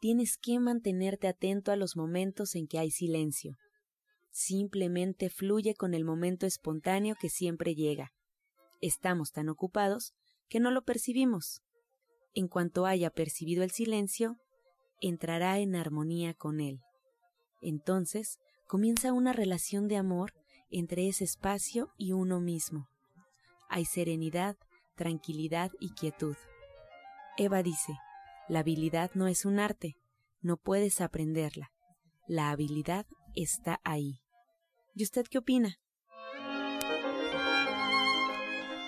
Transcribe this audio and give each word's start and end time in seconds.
tienes 0.00 0.38
que 0.38 0.58
mantenerte 0.58 1.28
atento 1.28 1.70
a 1.70 1.76
los 1.76 1.96
momentos 1.96 2.54
en 2.56 2.66
que 2.66 2.78
hay 2.78 2.90
silencio. 2.90 3.56
Simplemente 4.30 5.28
fluye 5.28 5.74
con 5.74 5.94
el 5.94 6.04
momento 6.04 6.46
espontáneo 6.46 7.16
que 7.20 7.28
siempre 7.28 7.74
llega. 7.74 8.12
Estamos 8.80 9.32
tan 9.32 9.48
ocupados 9.48 10.14
que 10.48 10.58
no 10.58 10.70
lo 10.70 10.82
percibimos. 10.82 11.62
En 12.34 12.48
cuanto 12.48 12.86
haya 12.86 13.10
percibido 13.10 13.62
el 13.62 13.70
silencio, 13.70 14.38
entrará 15.00 15.58
en 15.58 15.76
armonía 15.76 16.34
con 16.34 16.60
él. 16.60 16.80
Entonces 17.60 18.38
comienza 18.66 19.12
una 19.12 19.32
relación 19.32 19.86
de 19.86 19.96
amor 19.96 20.32
entre 20.70 21.08
ese 21.08 21.24
espacio 21.24 21.92
y 21.98 22.12
uno 22.12 22.40
mismo. 22.40 22.88
Hay 23.68 23.84
serenidad, 23.84 24.56
tranquilidad 24.94 25.72
y 25.78 25.90
quietud. 25.90 26.36
Eva 27.36 27.62
dice, 27.62 27.94
la 28.50 28.60
habilidad 28.60 29.12
no 29.14 29.28
es 29.28 29.44
un 29.44 29.60
arte, 29.60 29.96
no 30.42 30.56
puedes 30.56 31.00
aprenderla. 31.00 31.70
La 32.26 32.50
habilidad 32.50 33.06
está 33.36 33.80
ahí. 33.84 34.22
¿Y 34.96 35.04
usted 35.04 35.26
qué 35.30 35.38
opina? 35.38 35.78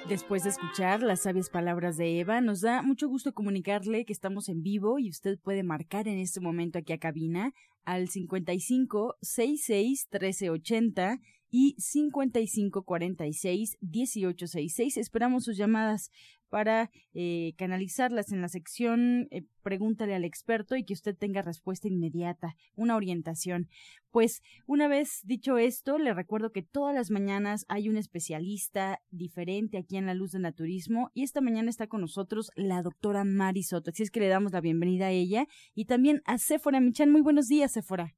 Después 0.08 0.42
de 0.42 0.50
escuchar 0.50 1.00
las 1.04 1.22
sabias 1.22 1.48
palabras 1.48 1.96
de 1.96 2.18
Eva, 2.18 2.40
nos 2.40 2.60
da 2.60 2.82
mucho 2.82 3.08
gusto 3.08 3.32
comunicarle 3.32 4.04
que 4.04 4.12
estamos 4.12 4.48
en 4.48 4.64
vivo 4.64 4.98
y 4.98 5.08
usted 5.08 5.38
puede 5.38 5.62
marcar 5.62 6.08
en 6.08 6.18
este 6.18 6.40
momento 6.40 6.80
aquí 6.80 6.92
a 6.92 6.98
cabina 6.98 7.54
al 7.84 8.08
55 8.08 9.16
66 9.22 10.08
1380 10.10 11.20
y 11.52 11.76
55 11.78 12.82
46 12.82 13.78
1866. 13.80 14.96
Esperamos 14.96 15.44
sus 15.44 15.56
llamadas 15.56 16.10
para 16.52 16.90
eh, 17.14 17.54
canalizarlas 17.56 18.30
en 18.30 18.42
la 18.42 18.48
sección 18.48 19.26
eh, 19.30 19.42
Pregúntale 19.62 20.14
al 20.14 20.24
experto 20.24 20.76
y 20.76 20.84
que 20.84 20.92
usted 20.92 21.16
tenga 21.16 21.40
respuesta 21.40 21.88
inmediata, 21.88 22.56
una 22.74 22.96
orientación. 22.96 23.68
Pues 24.10 24.42
una 24.66 24.86
vez 24.86 25.20
dicho 25.22 25.56
esto, 25.56 25.96
le 25.98 26.12
recuerdo 26.12 26.52
que 26.52 26.62
todas 26.62 26.94
las 26.94 27.10
mañanas 27.10 27.64
hay 27.68 27.88
un 27.88 27.96
especialista 27.96 29.00
diferente 29.10 29.78
aquí 29.78 29.96
en 29.96 30.04
la 30.04 30.14
Luz 30.14 30.32
del 30.32 30.42
Naturismo 30.42 31.10
y 31.14 31.22
esta 31.22 31.40
mañana 31.40 31.70
está 31.70 31.86
con 31.86 32.02
nosotros 32.02 32.50
la 32.54 32.82
doctora 32.82 33.24
Mari 33.24 33.62
Soto. 33.62 33.90
Así 33.90 34.02
es 34.02 34.10
que 34.10 34.20
le 34.20 34.28
damos 34.28 34.52
la 34.52 34.60
bienvenida 34.60 35.06
a 35.06 35.10
ella 35.10 35.46
y 35.74 35.86
también 35.86 36.20
a 36.26 36.36
Sephora 36.36 36.80
Michan. 36.80 37.10
Muy 37.10 37.22
buenos 37.22 37.48
días, 37.48 37.72
Sephora. 37.72 38.14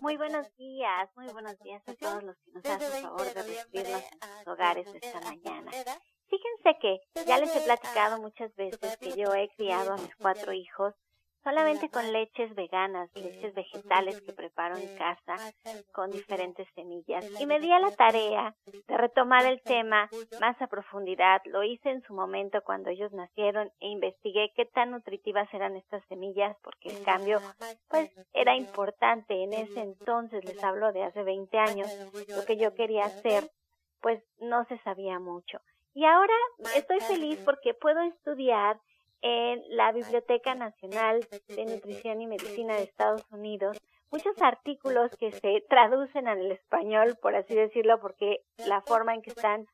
Muy 0.00 0.16
buenos 0.16 0.46
días, 0.56 1.10
muy 1.16 1.26
buenos 1.32 1.58
días 1.58 1.82
a 1.86 1.94
todos 1.94 2.22
los 2.22 2.36
que 2.38 2.52
nos 2.52 2.64
hacen 2.64 3.02
favor 3.02 3.34
de 3.34 3.42
recibirnos 3.42 4.02
en 4.02 4.38
sus 4.38 4.46
hogares 4.46 4.86
esta 4.94 5.20
mañana. 5.20 5.70
Fíjense 6.28 6.78
que 6.80 7.24
ya 7.26 7.38
les 7.38 7.54
he 7.56 7.60
platicado 7.60 8.20
muchas 8.20 8.54
veces 8.56 8.96
que 8.98 9.16
yo 9.16 9.34
he 9.34 9.48
criado 9.56 9.92
a 9.92 9.96
mis 9.96 10.14
cuatro 10.16 10.52
hijos 10.52 10.94
solamente 11.48 11.88
con 11.88 12.12
leches 12.12 12.54
veganas, 12.54 13.10
leches 13.14 13.54
vegetales 13.54 14.20
que 14.20 14.34
preparo 14.34 14.76
en 14.76 14.96
casa 14.98 15.36
con 15.92 16.10
diferentes 16.10 16.68
semillas. 16.74 17.24
Y 17.40 17.46
me 17.46 17.58
di 17.60 17.72
a 17.72 17.78
la 17.78 17.90
tarea 17.92 18.54
de 18.86 18.96
retomar 18.96 19.46
el 19.46 19.62
tema 19.62 20.10
más 20.40 20.60
a 20.60 20.66
profundidad. 20.66 21.40
Lo 21.46 21.62
hice 21.62 21.90
en 21.90 22.02
su 22.02 22.12
momento 22.12 22.60
cuando 22.62 22.90
ellos 22.90 23.12
nacieron 23.12 23.72
e 23.80 23.88
investigué 23.88 24.52
qué 24.54 24.66
tan 24.66 24.90
nutritivas 24.90 25.48
eran 25.54 25.76
estas 25.76 26.04
semillas 26.08 26.54
porque 26.62 26.90
el 26.90 27.02
cambio 27.02 27.40
pues 27.88 28.10
era 28.34 28.54
importante 28.54 29.42
en 29.42 29.54
ese 29.54 29.80
entonces, 29.80 30.44
les 30.44 30.62
hablo 30.62 30.92
de 30.92 31.04
hace 31.04 31.22
20 31.22 31.58
años, 31.58 31.88
lo 32.28 32.44
que 32.44 32.58
yo 32.58 32.74
quería 32.74 33.06
hacer 33.06 33.50
pues 34.00 34.22
no 34.38 34.64
se 34.66 34.78
sabía 34.80 35.18
mucho. 35.18 35.60
Y 35.98 36.04
ahora 36.04 36.34
estoy 36.76 37.00
feliz 37.00 37.40
porque 37.44 37.74
puedo 37.74 38.00
estudiar 38.02 38.78
en 39.20 39.60
la 39.70 39.90
Biblioteca 39.90 40.54
Nacional 40.54 41.26
de 41.48 41.64
Nutrición 41.64 42.20
y 42.20 42.28
Medicina 42.28 42.76
de 42.76 42.84
Estados 42.84 43.24
Unidos. 43.32 43.76
Muchos 44.12 44.40
artículos 44.40 45.10
que 45.16 45.32
se 45.32 45.60
traducen 45.68 46.28
al 46.28 46.52
español, 46.52 47.18
por 47.20 47.34
así 47.34 47.52
decirlo, 47.52 47.98
porque 47.98 48.44
la 48.64 48.80
forma 48.82 49.12
en 49.12 49.22
que 49.22 49.30
están 49.30 49.66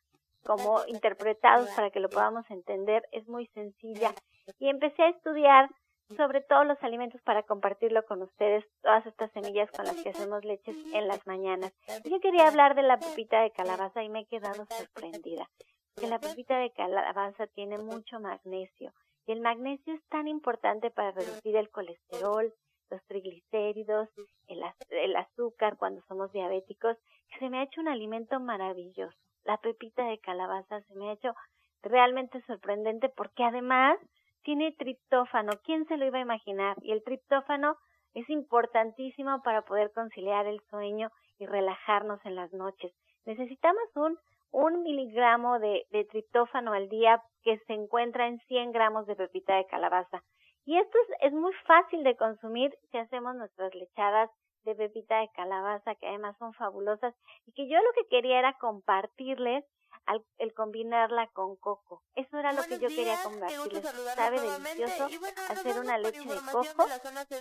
como 0.47 0.81
interpretados 0.87 1.69
para 1.77 1.91
que 1.91 2.01
lo 2.01 2.09
podamos 2.09 2.51
entender 2.51 3.07
es 3.13 3.29
muy 3.29 3.49
sencilla. 3.49 4.15
Y 4.59 4.71
empecé 4.71 5.03
a 5.03 5.11
estudiar 5.11 5.69
sobre 6.17 6.41
todos 6.41 6.67
los 6.67 6.83
alimentos 6.83 7.21
para 7.21 7.43
compartirlo 7.43 8.03
con 8.07 8.23
ustedes, 8.23 8.65
todas 8.83 9.05
estas 9.05 9.31
semillas 9.33 9.71
con 9.73 9.85
las 9.85 10.03
que 10.03 10.09
hacemos 10.09 10.43
leches 10.43 10.77
en 10.95 11.07
las 11.07 11.27
mañanas. 11.27 11.75
Yo 12.05 12.19
quería 12.21 12.49
hablar 12.49 12.75
de 12.75 12.83
la 12.83 12.99
pepita 12.99 13.43
de 13.43 13.51
calabaza 13.51 14.03
y 14.03 14.09
me 14.09 14.21
he 14.21 14.27
quedado 14.27 14.65
sorprendida, 14.71 15.51
que 15.97 16.07
la 16.07 16.19
pepita 16.19 16.59
de 16.59 16.73
calabaza 16.73 17.47
tiene 17.49 17.79
mucho 17.79 18.21
magnesio 18.21 18.93
y 19.27 19.33
el 19.33 19.41
magnesio 19.41 19.95
es 19.95 20.05
tan 20.09 20.29
importante 20.29 20.91
para 20.91 21.13
reducir 21.13 21.57
el 21.57 21.71
colesterol, 21.71 22.53
los 22.91 23.03
triglicéridos, 23.07 24.09
el, 24.49 24.63
el 24.91 25.17
azúcar 25.17 25.77
cuando 25.79 26.03
somos 26.03 26.31
diabéticos, 26.33 26.97
que 27.29 27.39
se 27.39 27.49
me 27.49 27.59
ha 27.59 27.63
hecho 27.63 27.81
un 27.81 27.89
alimento 27.89 28.39
maravilloso. 28.41 29.17
La 29.45 29.57
pepita 29.59 30.05
de 30.07 30.19
calabaza 30.19 30.83
se 30.83 30.95
me 30.95 31.09
ha 31.09 31.13
hecho 31.15 31.35
realmente 31.83 32.43
sorprendente 32.47 33.09
porque 33.09 33.45
además 33.45 33.99
tiene 34.43 34.73
triptófano. 34.73 35.53
¿Quién 35.65 35.87
se 35.87 35.97
lo 35.97 36.07
iba 36.07 36.19
a 36.19 36.23
imaginar? 36.23 36.77
Y 36.83 36.93
el 36.93 37.03
triptófano 37.03 37.77
es 38.13 38.29
importantísimo 38.31 39.43
para 39.43 39.63
poder 39.63 39.91
conciliar 39.93 40.47
el 40.47 40.61
sueño 40.71 41.11
y 41.39 41.47
relajarnos 41.47 42.25
en 42.25 42.37
las 42.37 42.53
noches. 42.53 42.93
Necesitamos 43.25 43.85
un 43.97 44.19
un 44.55 44.85
miligramo 44.85 45.59
de, 45.59 45.85
triptófano 46.11 46.73
al 46.75 46.89
día 46.89 47.21
que 47.43 47.59
se 47.67 47.73
encuentra 47.73 48.29
en 48.29 48.39
100 48.47 48.71
gramos 48.71 49.05
de 49.07 49.17
pepita 49.17 49.57
de 49.57 49.67
calabaza. 49.67 50.23
Y 50.65 50.79
esto 50.79 50.97
es, 50.97 51.33
es 51.33 51.33
muy 51.33 51.53
fácil 51.67 52.05
de 52.05 52.17
consumir 52.17 52.73
si 52.91 52.99
hacemos 52.99 53.35
nuestras 53.35 53.75
lechadas 53.75 54.31
de 54.65 54.77
pepita 54.77 55.19
de 55.19 55.29
calabaza, 55.35 55.97
que 55.97 56.07
además 56.07 56.37
son 56.39 56.55
fabulosas, 56.55 57.15
y 57.47 57.53
que 57.53 57.69
yo 57.69 57.77
lo 57.79 57.93
que 57.97 58.09
quería 58.09 58.39
era 58.39 58.57
compartirles 58.59 59.65
al, 60.07 60.25
el 60.39 60.53
combinarla 60.55 61.29
con 61.33 61.57
coco. 61.57 62.03
Eso 62.15 62.39
era 62.39 62.53
lo 62.53 62.63
que 62.63 62.79
yo 62.79 62.89
quería 62.89 63.23
compartirles. 63.23 63.85
Sabe 64.15 64.41
delicioso 64.41 65.09
hacer 65.49 65.81
una 65.81 65.99
leche 65.99 66.21
de 66.21 66.41
coco 66.53 66.87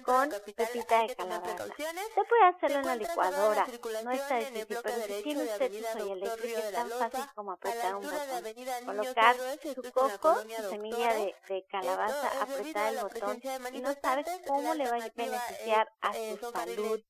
con 0.04 0.30
pepita 0.56 1.04
de 1.04 1.16
calabaza. 1.16 1.66
Se 1.76 2.24
puede 2.24 2.44
hacerlo 2.56 2.80
en 2.80 2.86
la 2.86 2.96
licuadora, 2.96 3.68
no 4.04 4.12
está 4.12 4.38
difícil, 4.38 4.78
pero 4.84 5.02
si 5.08 5.24
tiene 5.24 5.44
usted 5.44 5.72
su 5.94 6.14
eléctrica 6.14 6.60
es 6.60 6.72
tan 6.72 6.90
fácil 6.90 7.24
como 7.36 7.52
apretar 7.54 7.96
un 7.96 8.04
botón. 8.04 8.86
Colocar 8.86 9.36
su 9.36 9.92
coco, 9.92 10.36
su 10.42 10.70
semilla 10.70 11.14
de, 11.14 11.36
de 11.48 11.66
calabaza, 11.70 12.42
apretar 12.42 12.94
el 12.94 13.00
botón 13.02 13.42
y 13.74 13.80
no 13.80 13.94
sabes 14.02 14.26
cómo 14.48 14.74
le 14.74 14.90
va 14.90 14.98
a 14.98 15.10
beneficiar 15.16 15.92
a 16.02 16.14
su 16.14 16.52
salud 16.52 17.02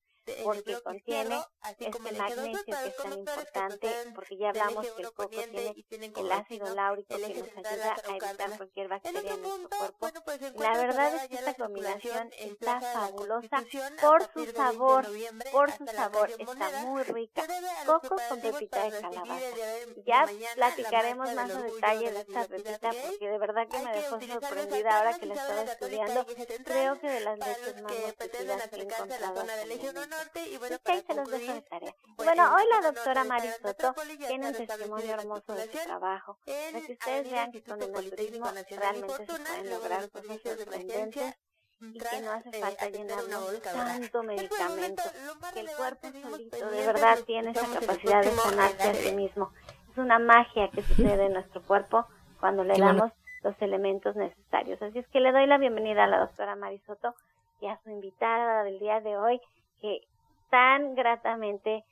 porque 0.42 0.80
contiene 0.82 1.40
este 1.78 1.98
magnesio 1.98 2.64
que 2.64 2.72
es 2.72 2.96
tan 2.96 3.12
importante, 3.12 3.90
porque 4.14 4.36
ya 4.36 4.48
hablamos 4.50 4.86
que 4.86 5.02
el 5.02 5.12
coco 5.12 5.28
tiene 5.28 5.74
el 6.16 6.32
ácido 6.32 6.74
láurico 6.74 7.16
que 7.16 7.28
nos 7.28 7.66
ayuda 7.66 7.94
a 7.94 8.16
evitar 8.16 8.56
cualquier 8.56 8.88
bacteria 8.88 9.34
en 9.34 9.42
nuestro 9.42 9.68
cuerpo. 9.68 10.08
La 10.56 10.78
verdad 10.78 11.14
es 11.14 11.28
que 11.28 11.34
esta 11.36 11.54
combinación 11.54 12.30
está 12.38 12.80
fabulosa 12.80 13.64
por 14.00 14.22
su 14.32 14.52
sabor, 14.52 15.06
por 15.52 15.70
su 15.72 15.86
sabor, 15.86 16.30
está 16.38 16.70
muy 16.84 17.02
rica. 17.02 17.42
Coco 17.86 18.16
con 18.28 18.40
pepita 18.40 18.84
de 18.84 19.00
calabaza. 19.00 19.40
Ya 20.06 20.26
platicaremos 20.54 21.32
más 21.34 21.50
a 21.50 21.62
detalle 21.62 22.12
de 22.12 22.20
esta 22.20 22.44
pepita 22.46 22.90
porque 22.90 23.28
de 23.28 23.38
verdad 23.38 23.68
que 23.68 23.78
me 23.78 23.92
dejó 23.92 24.20
sorprendida 24.20 24.98
ahora 24.98 25.18
que 25.18 25.26
la 25.26 25.34
estaba 25.34 25.62
estudiando. 25.62 26.26
Creo 26.64 26.98
que 27.00 27.08
de 27.08 27.20
las 27.20 27.38
leches 27.38 27.82
más 27.82 27.92
nutritivas 27.92 28.68
que 28.68 28.76
he 28.76 28.82
encontrado. 28.82 29.44
Y 30.50 30.56
bueno, 30.58 30.76
ahí 30.84 31.04
se 31.06 31.14
los 31.14 31.30
dejo 31.30 31.52
de 31.52 31.62
tarea. 31.62 31.94
Bueno, 32.16 32.54
hoy 32.54 32.62
la 32.70 32.90
doctora 32.90 33.24
Marisoto 33.24 33.94
tiene 34.26 34.48
un 34.48 34.54
testimonio 34.54 35.14
hermoso 35.14 35.54
de 35.54 35.66
su 35.70 35.78
trabajo, 35.78 36.38
para 36.44 36.86
que 36.86 36.92
ustedes 36.92 37.30
vean 37.30 37.52
que 37.52 37.62
con 37.62 37.82
el 37.82 37.92
naturismo 37.92 38.46
realmente 38.70 39.16
se 39.16 39.24
pueden 39.24 39.70
lograr 39.70 40.10
cosas 40.10 40.40
sorprendentes 40.42 41.34
y 41.80 41.98
que 41.98 42.20
no 42.22 42.32
hace 42.32 42.52
falta 42.52 42.88
llenarnos 42.88 43.62
tanto 43.62 44.22
medicamento, 44.22 45.02
que 45.52 45.60
el 45.60 45.70
cuerpo 45.76 46.08
solito 46.22 46.70
de 46.70 46.86
verdad 46.86 47.18
tiene 47.26 47.50
esa 47.50 47.66
capacidad 47.80 48.22
de 48.22 48.30
sanarse 48.30 48.88
a 48.88 48.94
sí 48.94 49.12
mismo. 49.12 49.52
Es 49.90 49.98
una 49.98 50.18
magia 50.18 50.70
que 50.70 50.82
sucede 50.82 51.26
en 51.26 51.34
nuestro 51.34 51.62
cuerpo 51.62 52.06
cuando 52.40 52.64
le 52.64 52.78
damos 52.78 53.12
los 53.42 53.54
elementos 53.60 54.16
necesarios. 54.16 54.80
Así 54.82 54.98
es 54.98 55.06
que 55.08 55.20
le 55.20 55.32
doy 55.32 55.46
la 55.46 55.58
bienvenida 55.58 56.04
a 56.04 56.06
la 56.06 56.20
doctora 56.20 56.56
Marisoto 56.56 57.14
y 57.60 57.66
a 57.66 57.78
su 57.82 57.90
invitada 57.90 58.64
del 58.64 58.78
día 58.78 59.00
de 59.00 59.16
hoy, 59.16 59.40
que 59.84 60.00
tan 60.50 60.94
gratamente 60.94 61.84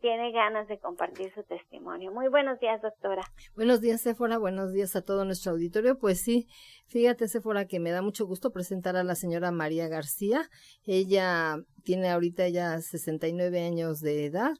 tiene 0.00 0.32
ganas 0.32 0.66
de 0.66 0.78
compartir 0.78 1.30
su 1.34 1.42
testimonio. 1.42 2.10
Muy 2.10 2.28
buenos 2.28 2.58
días, 2.58 2.80
doctora. 2.80 3.22
Buenos 3.54 3.82
días. 3.82 4.02
Buenos 4.40 4.72
días 4.72 4.96
a 4.96 5.02
todo 5.02 5.26
nuestro 5.26 5.52
auditorio. 5.52 5.98
Pues 5.98 6.22
sí, 6.22 6.48
fíjate, 6.86 7.28
Sephora, 7.28 7.66
que 7.66 7.80
me 7.80 7.90
da 7.90 8.00
mucho 8.00 8.26
gusto 8.26 8.50
presentar 8.50 8.96
a 8.96 9.04
la 9.04 9.14
señora 9.14 9.50
María 9.50 9.88
García. 9.88 10.48
Ella 10.86 11.56
tiene 11.84 12.08
ahorita 12.08 12.48
ya 12.48 12.80
69 12.80 13.60
años 13.62 14.00
de 14.00 14.24
edad 14.24 14.52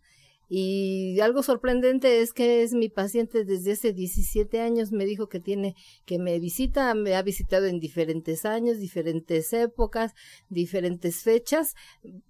y 0.49 1.21
algo 1.21 1.43
sorprendente 1.43 2.23
es 2.23 2.33
que 2.33 2.62
es 2.62 2.73
mi 2.73 2.89
paciente 2.89 3.45
desde 3.45 3.73
hace 3.73 3.93
17 3.93 4.61
años. 4.61 4.93
Me 4.93 5.05
dijo 5.05 5.29
que 5.29 5.41
tiene, 5.41 5.75
que 6.06 6.19
me 6.19 6.39
visita, 6.39 6.95
me 6.95 7.15
ha 7.17 7.23
visitado 7.23 7.67
en 7.67 7.81
diferentes 7.81 8.47
años, 8.47 8.79
diferentes 8.79 9.53
épocas, 9.53 10.15
diferentes 10.49 11.23
fechas. 11.23 11.75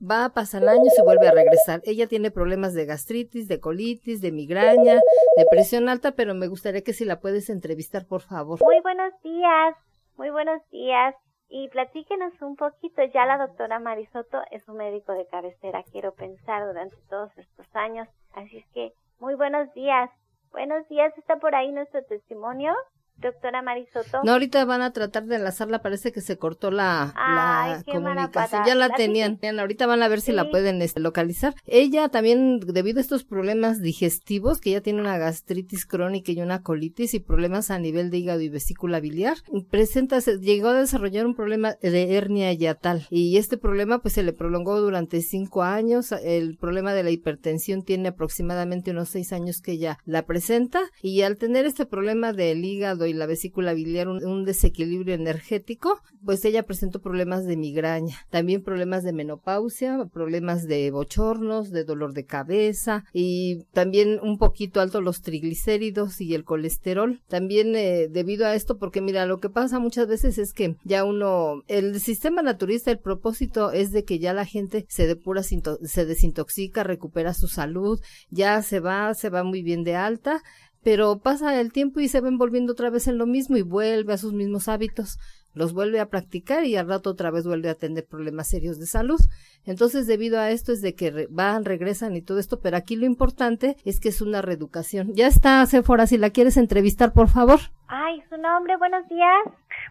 Va, 0.03 0.25
a 0.25 0.32
pasar 0.35 0.62
el 0.62 0.69
año 0.69 0.82
y 0.85 1.03
vuelve 1.03 1.29
a 1.29 1.32
regresar. 1.32 1.81
Ella 1.85 2.09
tiene 2.09 2.32
problemas 2.32 2.75
de 2.75 2.87
gastritis, 2.87 3.47
de 3.47 3.61
colitis, 3.61 4.20
de 4.20 4.32
migraña, 4.32 4.94
de 5.37 5.47
presión 5.49 5.88
alta, 5.88 6.12
pero 6.12 6.35
me 6.35 6.49
gustaría 6.49 6.82
que 6.82 6.93
si 6.93 7.05
la 7.05 7.20
puedes 7.20 7.50
entrevistar, 7.50 8.06
por 8.06 8.23
favor. 8.23 8.59
Muy 8.61 8.81
buenos 8.81 9.12
días, 9.23 9.76
muy 10.17 10.31
buenos 10.31 10.61
días. 10.70 11.15
Y 11.50 11.69
platíquenos 11.69 12.41
un 12.43 12.56
poquito, 12.56 13.03
ya 13.05 13.25
la 13.25 13.39
doctora 13.39 13.79
Marisoto 13.79 14.43
es 14.50 14.69
un 14.69 14.77
médico 14.77 15.12
de 15.12 15.27
cabecera, 15.27 15.83
quiero 15.91 16.12
pensar, 16.12 16.67
durante 16.67 16.97
todos 17.09 17.37
estos 17.39 17.67
años. 17.75 18.06
Así 18.35 18.59
es 18.59 18.67
que, 18.75 18.93
muy 19.19 19.35
buenos 19.35 19.73
días. 19.73 20.11
Buenos 20.53 20.87
días, 20.89 21.17
¿está 21.17 21.37
por 21.37 21.55
ahí 21.55 21.73
nuestro 21.73 22.05
testimonio? 22.05 22.75
Doctora 23.20 23.62
Marisoto. 23.62 24.20
No, 24.23 24.32
ahorita 24.32 24.65
van 24.65 24.82
a 24.82 24.93
tratar 24.93 25.25
de 25.25 25.37
enlazarla, 25.37 25.82
parece 25.82 26.12
que 26.12 26.20
se 26.20 26.38
cortó 26.38 26.70
la, 26.70 27.12
la 27.17 27.82
comunicación. 27.85 28.62
Ya 28.65 28.75
la, 28.76 28.91
tenían. 28.91 29.38
Ahorita 29.59 29.87
van 29.87 30.03
a 30.03 30.09
ver 30.09 30.20
si 30.20 30.32
la 30.32 30.50
pueden 30.50 30.81
este, 30.82 31.00
localizar. 31.00 31.55
Ella 31.67 32.09
también, 32.09 32.61
debido 32.61 32.99
a 32.99 33.00
estos 33.00 33.25
problemas 33.25 33.82
digestivos, 33.82 34.61
que 34.61 34.70
ella 34.70 34.82
tiene 34.82 35.00
una 35.00 35.19
gastritis 35.19 35.85
crónica 35.85 36.31
y 36.31 36.41
una 36.41 36.62
colitis 36.62 37.15
y 37.15 37.20
problemas 37.20 37.70
a 37.70 37.79
nivel 37.79 38.11
de 38.11 38.19
hígado 38.19 38.41
y 38.41 38.49
vesícula 38.49 39.00
biliar, 39.00 39.38
presenta, 39.69 40.20
llegó 40.20 40.69
a 40.69 40.75
desarrollar 40.81 41.26
un 41.26 41.35
problema 41.35 41.75
de 41.82 42.17
hernia 42.17 42.53
yatal. 42.53 43.06
Y 43.11 43.37
este 43.37 43.59
problema 43.59 43.99
pues 43.99 44.15
se 44.15 44.23
le 44.23 44.32
prolongó 44.32 44.81
durante 44.81 45.23
cinco 45.23 45.65
años. 45.65 46.12
El 46.12 46.56
problema 46.56 46.94
de 46.94 47.03
la 47.03 47.11
hipertensión 47.11 47.82
tiene 47.82 48.11
aproximadamente 48.11 48.93
unos 48.93 49.09
seis 49.09 49.32
años 49.32 49.61
que 49.61 49.73
ella 49.73 49.99
la 50.05 50.25
presenta. 50.25 50.81
Y 51.03 51.23
al 51.23 51.37
tener 51.37 51.67
este 51.67 51.85
problema 51.85 52.32
del 52.32 52.65
hígado 52.65 53.07
y 53.08 53.12
la 53.12 53.26
vesícula 53.26 53.75
biliar 53.75 54.08
un, 54.08 54.44
desequilibrio 54.44 55.14
energético, 55.14 56.00
pues 56.25 56.44
ella 56.44 56.64
presentó 56.64 57.00
problemas 57.00 57.44
de 57.44 57.56
migraña, 57.56 58.16
también 58.31 58.62
problemas 58.62 59.02
de 59.02 59.12
menopausia, 59.12 60.06
problemas 60.12 60.66
de 60.66 60.90
bochornos, 60.90 61.70
de 61.70 61.84
dolor 61.84 62.12
de 62.14 62.25
cabeza 62.25 63.05
y 63.12 63.64
también 63.72 64.20
un 64.22 64.38
poquito 64.38 64.81
alto 64.81 65.00
los 65.00 65.22
triglicéridos 65.22 66.20
y 66.20 66.34
el 66.34 66.44
colesterol. 66.44 67.20
También 67.28 67.75
eh, 67.75 68.08
debido 68.08 68.46
a 68.46 68.55
esto, 68.55 68.78
porque 68.78 69.00
mira, 69.00 69.26
lo 69.26 69.38
que 69.40 69.50
pasa 69.50 69.78
muchas 69.78 70.06
veces 70.06 70.38
es 70.38 70.52
que 70.52 70.76
ya 70.84 71.05
uno, 71.05 71.62
el 71.66 72.00
sistema 72.00 72.43
naturista, 72.43 72.90
el 72.90 73.00
propósito 73.00 73.72
es 73.72 73.93
de 73.93 74.05
que 74.05 74.19
ya 74.19 74.32
la 74.32 74.44
gente 74.44 74.87
se 74.88 75.06
depura, 75.06 75.43
se 75.43 76.06
desintoxica, 76.06 76.84
recupera 76.84 77.34
su 77.34 77.49
salud, 77.49 78.00
ya 78.31 78.62
se 78.62 78.81
va, 78.81 79.14
se 79.14 79.31
va 79.31 79.43
muy 79.43 79.62
bien 79.62 79.84
de 79.84 79.96
alta, 79.96 80.43
pero 80.83 81.19
pasa 81.19 81.61
el 81.61 81.73
tiempo 81.73 82.01
y 82.01 82.09
se 82.09 82.21
ven 82.21 82.39
volviendo 82.39 82.73
otra 82.73 82.91
vez 82.91 83.09
en 83.09 83.19
lo 83.19 83.27
mismo 83.27 83.57
y 83.57 83.63
vuelve 83.63 84.13
a 84.13 84.19
sus 84.19 84.33
mismos 84.33 84.69
hábitos, 84.69 85.19
los 85.55 85.73
vuelve 85.73 86.01
a 86.01 86.09
practicar 86.09 86.65
y 86.65 86.77
al 86.77 86.89
rato 86.89 87.11
otra 87.11 87.31
vez 87.31 87.47
vuelve 87.47 87.69
a 87.69 87.75
tener 87.75 88.07
problemas 88.07 88.49
serios 88.49 88.79
de 88.79 88.87
salud. 88.87 89.21
Entonces, 89.65 90.07
debido 90.07 90.39
a 90.39 90.51
esto 90.51 90.73
es 90.73 90.81
de 90.83 90.95
que 90.95 91.27
van, 91.31 91.65
regresan 91.65 92.15
y 92.15 92.23
todo 92.23 92.39
esto, 92.39 92.61
pero 92.61 92.77
aquí 92.77 92.97
lo 92.97 93.07
importante 93.07 93.77
es 93.85 94.01
que 94.01 94.09
es 94.09 94.21
una 94.21 94.41
reeducación. 94.41 95.13
Ya 95.15 95.27
está, 95.27 95.65
Sephora, 95.67 96.07
si 96.07 96.17
la 96.17 96.31
quieres 96.31 96.57
entrevistar, 96.57 97.13
por 97.13 97.29
favor. 97.29 97.59
Ay, 97.89 98.23
su 98.31 98.37
nombre, 98.37 98.77
buenos 98.77 99.09
días. 99.09 99.39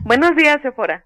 Buenos 0.02 0.36
días, 0.36 0.62
Sephora. 0.62 1.04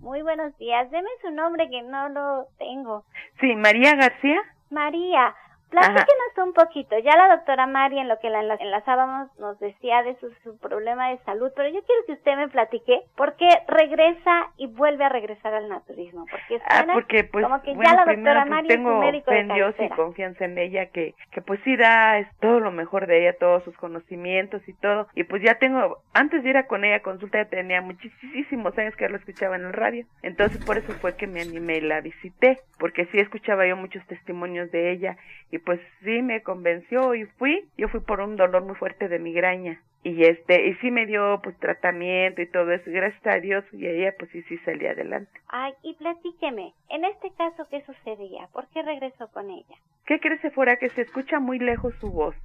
Muy 0.00 0.22
buenos 0.22 0.56
días. 0.58 0.90
Deme 0.90 1.08
su 1.22 1.30
nombre 1.30 1.68
que 1.70 1.82
no 1.82 2.08
lo 2.10 2.46
tengo. 2.58 3.04
Sí, 3.40 3.54
María 3.56 3.94
García. 3.96 4.40
María. 4.70 5.34
Platíquenos 5.70 6.38
un 6.38 6.52
poquito. 6.52 6.96
Ya 6.98 7.16
la 7.16 7.28
doctora 7.36 7.66
Mari, 7.66 7.98
en 7.98 8.08
lo 8.08 8.18
que 8.20 8.30
la 8.30 8.40
enlazábamos, 8.40 9.36
nos 9.38 9.58
decía 9.58 10.02
de 10.02 10.16
su, 10.16 10.58
problema 10.58 11.10
de 11.10 11.18
salud, 11.18 11.50
pero 11.56 11.68
yo 11.68 11.80
quiero 11.82 12.06
que 12.06 12.12
usted 12.12 12.36
me 12.36 12.48
platique 12.48 13.02
por 13.16 13.34
qué 13.36 13.48
regresa 13.66 14.50
y 14.56 14.68
vuelve 14.68 15.04
a 15.04 15.08
regresar 15.08 15.54
al 15.54 15.68
naturismo. 15.68 16.24
Porque, 16.30 16.62
ah, 16.68 16.86
porque 16.92 17.24
pues, 17.24 17.44
como 17.44 17.60
que 17.62 17.74
ya 17.74 17.94
la 17.94 18.04
doctora 18.04 18.42
pues, 18.42 18.50
Mari 18.50 18.68
tengo 18.68 18.92
es 18.92 18.98
médico 19.00 19.30
fe 19.30 19.40
en 19.40 19.48
Dios 19.48 19.74
y 19.78 19.88
confianza 19.90 20.44
en 20.44 20.58
ella, 20.58 20.86
que, 20.86 21.14
que 21.32 21.42
pues 21.42 21.60
sí 21.64 21.76
da 21.76 22.18
es 22.18 22.28
todo 22.38 22.60
lo 22.60 22.70
mejor 22.70 23.06
de 23.06 23.22
ella, 23.22 23.36
todos 23.38 23.64
sus 23.64 23.76
conocimientos 23.76 24.66
y 24.68 24.72
todo. 24.74 25.08
Y 25.14 25.24
pues 25.24 25.42
ya 25.42 25.56
tengo, 25.58 25.98
antes 26.14 26.42
de 26.42 26.50
ir 26.50 26.56
a 26.56 26.66
con 26.66 26.84
ella 26.84 26.96
a 26.96 27.02
consulta, 27.02 27.42
ya 27.42 27.48
tenía 27.48 27.80
muchísimos 27.82 28.76
años 28.78 28.94
que 28.96 29.08
lo 29.08 29.16
escuchaba 29.16 29.56
en 29.56 29.64
el 29.64 29.72
radio. 29.72 30.06
Entonces 30.22 30.64
por 30.64 30.78
eso 30.78 30.92
fue 30.94 31.16
que 31.16 31.26
me 31.26 31.40
animé 31.40 31.78
y 31.78 31.80
la 31.80 32.00
visité, 32.00 32.60
porque 32.78 33.06
sí 33.06 33.18
escuchaba 33.18 33.66
yo 33.66 33.76
muchos 33.76 34.06
testimonios 34.06 34.70
de 34.70 34.92
ella 34.92 35.16
y 35.50 35.55
pues 35.58 35.80
sí 36.02 36.22
me 36.22 36.42
convenció 36.42 37.14
y 37.14 37.24
fui, 37.38 37.68
yo 37.76 37.88
fui 37.88 38.00
por 38.00 38.20
un 38.20 38.36
dolor 38.36 38.64
muy 38.64 38.74
fuerte 38.74 39.08
de 39.08 39.18
migraña 39.18 39.80
y 40.02 40.22
este 40.22 40.68
y 40.68 40.74
sí 40.76 40.90
me 40.92 41.04
dio 41.04 41.40
pues 41.42 41.58
tratamiento 41.58 42.40
y 42.40 42.50
todo 42.50 42.70
eso, 42.70 42.84
gracias 42.86 43.26
a 43.26 43.40
Dios 43.40 43.64
y 43.72 43.86
ella 43.86 44.14
pues 44.16 44.30
sí 44.30 44.42
sí 44.42 44.56
salí 44.58 44.86
adelante. 44.86 45.32
Ay, 45.48 45.72
y 45.82 45.94
platíqueme, 45.94 46.74
en 46.90 47.04
este 47.04 47.32
caso 47.36 47.66
qué 47.70 47.82
sucedía, 47.82 48.48
¿por 48.52 48.68
qué 48.68 48.82
regresó 48.82 49.28
con 49.32 49.50
ella? 49.50 49.76
¿Qué 50.06 50.20
crees 50.20 50.40
fuera 50.54 50.76
que 50.76 50.90
se 50.90 51.02
escucha 51.02 51.40
muy 51.40 51.58
lejos 51.58 51.92
su 52.00 52.12
voz? 52.12 52.36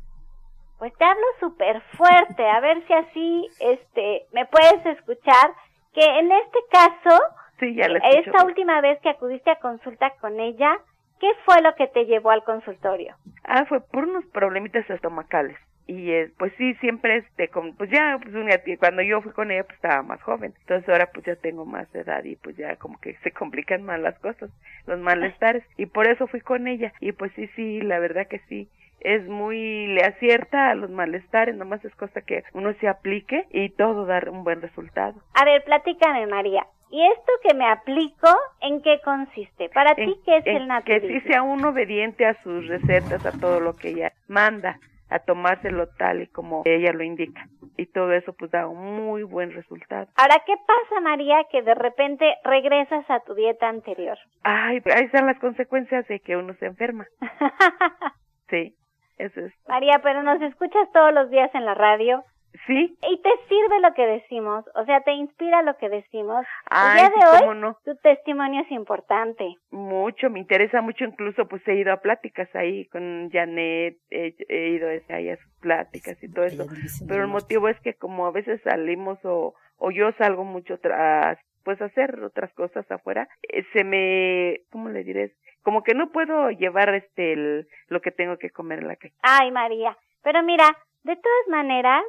Pues 0.80 0.92
te 0.98 1.06
hablo 1.06 1.26
súper 1.40 1.82
fuerte, 1.96 2.44
a 2.44 2.60
ver 2.62 2.84
si 2.88 2.94
así 2.94 3.48
este 3.60 4.26
me 4.34 4.48
puedes 4.48 4.84
escuchar 4.98 5.52
que 5.94 6.04
en 6.04 6.32
este 6.32 6.60
caso 6.72 7.22
sí, 7.60 7.76
ya 7.76 7.86
esta 7.86 8.44
última 8.44 8.82
vez 8.82 9.00
que 9.02 9.10
acudiste 9.10 9.52
a 9.52 9.60
consulta 9.60 10.10
con 10.20 10.40
ella 10.40 10.80
¿Qué 11.22 11.32
fue 11.46 11.62
lo 11.62 11.76
que 11.76 11.86
te 11.86 12.06
llevó 12.06 12.32
al 12.32 12.44
consultorio? 12.44 13.16
Ah, 13.44 13.66
fue 13.66 13.80
por 13.80 14.06
unos 14.06 14.26
problemitas 14.26 14.90
estomacales. 14.90 15.56
Y 15.86 16.12
eh, 16.12 16.32
pues 16.40 16.52
sí, 16.58 16.74
siempre 16.76 17.18
este, 17.18 17.48
pues 17.78 17.92
ya, 17.92 18.20
pues 18.20 18.34
cuando 18.80 19.04
yo 19.04 19.22
fui 19.22 19.32
con 19.32 19.52
ella, 19.52 19.64
pues 19.64 19.76
estaba 19.76 20.02
más 20.02 20.20
joven. 20.24 20.54
Entonces 20.62 20.90
ahora 20.90 21.12
pues 21.14 21.24
ya 21.26 21.36
tengo 21.36 21.64
más 21.64 21.94
edad 21.94 22.24
y 22.24 22.38
pues 22.38 22.58
ya 22.58 22.76
como 22.78 23.00
que 23.00 23.18
se 23.24 23.32
complican 23.32 23.84
más 23.84 24.00
las 24.00 24.18
cosas, 24.18 24.50
los 24.88 25.00
malestares. 25.00 25.64
Y 25.78 25.86
por 25.86 26.08
eso 26.08 26.26
fui 26.26 26.42
con 26.42 26.68
ella. 26.68 26.92
Y 27.00 27.12
pues 27.12 27.32
sí, 27.36 27.48
sí, 27.56 27.82
la 27.82 28.00
verdad 28.00 28.28
que 28.28 28.40
sí 28.50 28.68
es 29.02 29.28
muy, 29.28 29.88
le 29.88 30.02
acierta 30.02 30.70
a 30.70 30.76
los 30.76 30.90
malestares, 30.90 31.56
nomás 31.56 31.84
es 31.84 31.94
cosa 31.96 32.22
que 32.22 32.44
uno 32.54 32.74
se 32.80 32.88
aplique 32.88 33.48
y 33.52 33.70
todo 33.70 34.06
dar 34.06 34.30
un 34.30 34.44
buen 34.44 34.62
resultado. 34.62 35.22
A 35.34 35.46
ver, 35.46 35.64
platícame 35.64 36.28
María, 36.28 36.66
¿Y 36.92 37.02
esto 37.08 37.32
que 37.42 37.54
me 37.54 37.66
aplico, 37.66 38.28
en 38.60 38.82
qué 38.82 39.00
consiste? 39.02 39.70
Para 39.70 39.96
ti, 39.96 40.14
¿qué 40.26 40.38
es 40.38 40.46
el 40.46 40.68
naturismo? 40.68 41.08
Que 41.08 41.22
sí 41.22 41.28
sea 41.28 41.42
uno 41.42 41.70
obediente 41.70 42.26
a 42.26 42.34
sus 42.44 42.68
recetas, 42.68 43.26
a 43.26 43.32
todo 43.32 43.62
lo 43.62 43.78
que 43.78 43.90
ella 43.90 44.12
manda, 44.28 44.78
a 45.10 45.20
tomárselo 45.20 45.88
tal 45.98 46.24
y 46.24 46.28
como 46.28 46.64
ella 46.66 46.92
lo 46.92 47.04
indica. 47.04 47.48
Y 47.78 47.86
todo 47.86 48.12
eso 48.12 48.34
pues 48.34 48.52
da 48.52 48.68
un 48.68 49.06
muy 49.06 49.24
buen 49.24 49.54
resultado. 49.54 50.08
Ahora, 50.16 50.44
¿qué 50.46 50.54
pasa, 50.68 51.00
María, 51.00 51.46
que 51.50 51.62
de 51.62 51.76
repente 51.76 52.26
regresas 52.44 53.10
a 53.10 53.22
tu 53.22 53.36
dieta 53.36 53.70
anterior? 53.70 54.18
Ay, 54.44 54.82
ahí 54.94 55.06
están 55.06 55.28
las 55.28 55.40
consecuencias 55.40 56.06
de 56.10 56.20
que 56.20 56.36
uno 56.36 56.54
se 56.56 56.66
enferma. 56.66 57.08
sí, 58.50 58.76
eso 59.18 59.40
es. 59.40 59.54
María, 59.66 60.02
pero 60.04 60.24
nos 60.24 60.42
escuchas 60.42 60.92
todos 60.92 61.14
los 61.14 61.30
días 61.30 61.56
en 61.56 61.64
la 61.66 61.74
radio 61.74 62.26
Sí. 62.68 62.98
Y 63.10 63.22
te 63.22 63.30
sirve 63.48 63.80
lo 63.82 63.94
que 63.94 64.06
decimos, 64.06 64.66
o 64.76 64.86
sea, 64.86 65.02
te 65.02 65.14
inspira 65.14 65.62
lo 65.62 65.78
que 65.78 65.90
decimos. 65.90 66.46
El 66.70 66.98
día 66.98 67.10
de 67.10 67.48
hoy, 67.48 67.74
tu 67.84 67.96
testimonio 67.98 68.62
es 68.62 68.72
importante. 68.72 69.56
Mucho, 69.72 70.30
me 70.30 70.40
interesa 70.40 70.82
mucho, 70.82 71.06
incluso 71.06 71.48
pues 71.48 71.66
he 71.68 71.76
ido 71.76 71.92
a 71.94 71.98
pláticas 71.98 72.54
ahí 72.56 72.86
con 72.86 73.30
Janet, 73.32 73.98
he, 74.10 74.70
ido 74.70 74.90
ahí 75.10 75.30
a 75.30 75.38
sus 75.38 75.54
pláticas 75.60 76.22
y 76.24 76.32
todo 76.32 76.46
eso. 76.46 76.66
Pero 77.08 77.24
el 77.24 77.30
motivo 77.30 77.68
es 77.68 77.80
que 77.82 77.94
como 77.94 78.26
a 78.26 78.32
veces 78.32 78.62
salimos 78.64 79.18
o, 79.24 79.54
o 79.78 79.92
yo 79.92 80.12
salgo 80.18 80.44
mucho 80.44 80.78
a 80.94 81.38
pues 81.64 81.82
hacer 81.82 82.24
otras 82.24 82.52
cosas 82.54 82.90
afuera, 82.92 83.28
eh, 83.44 83.64
se 83.74 83.84
me, 83.84 84.62
¿cómo 84.72 84.90
le 84.90 85.04
diré? 85.04 85.34
Como 85.64 85.84
que 85.84 85.94
no 85.94 86.12
puedo 86.12 86.50
llevar 86.50 86.94
este 86.94 87.68
lo 87.88 88.02
que 88.02 88.12
tengo 88.12 88.38
que 88.38 88.50
comer 88.50 88.80
en 88.80 88.88
la 88.88 88.96
calle. 88.96 89.14
Ay, 89.22 89.52
María, 89.52 89.96
pero 90.24 90.42
mira, 90.44 90.66
de 91.04 91.16
todas 91.16 91.48
maneras, 91.50 92.04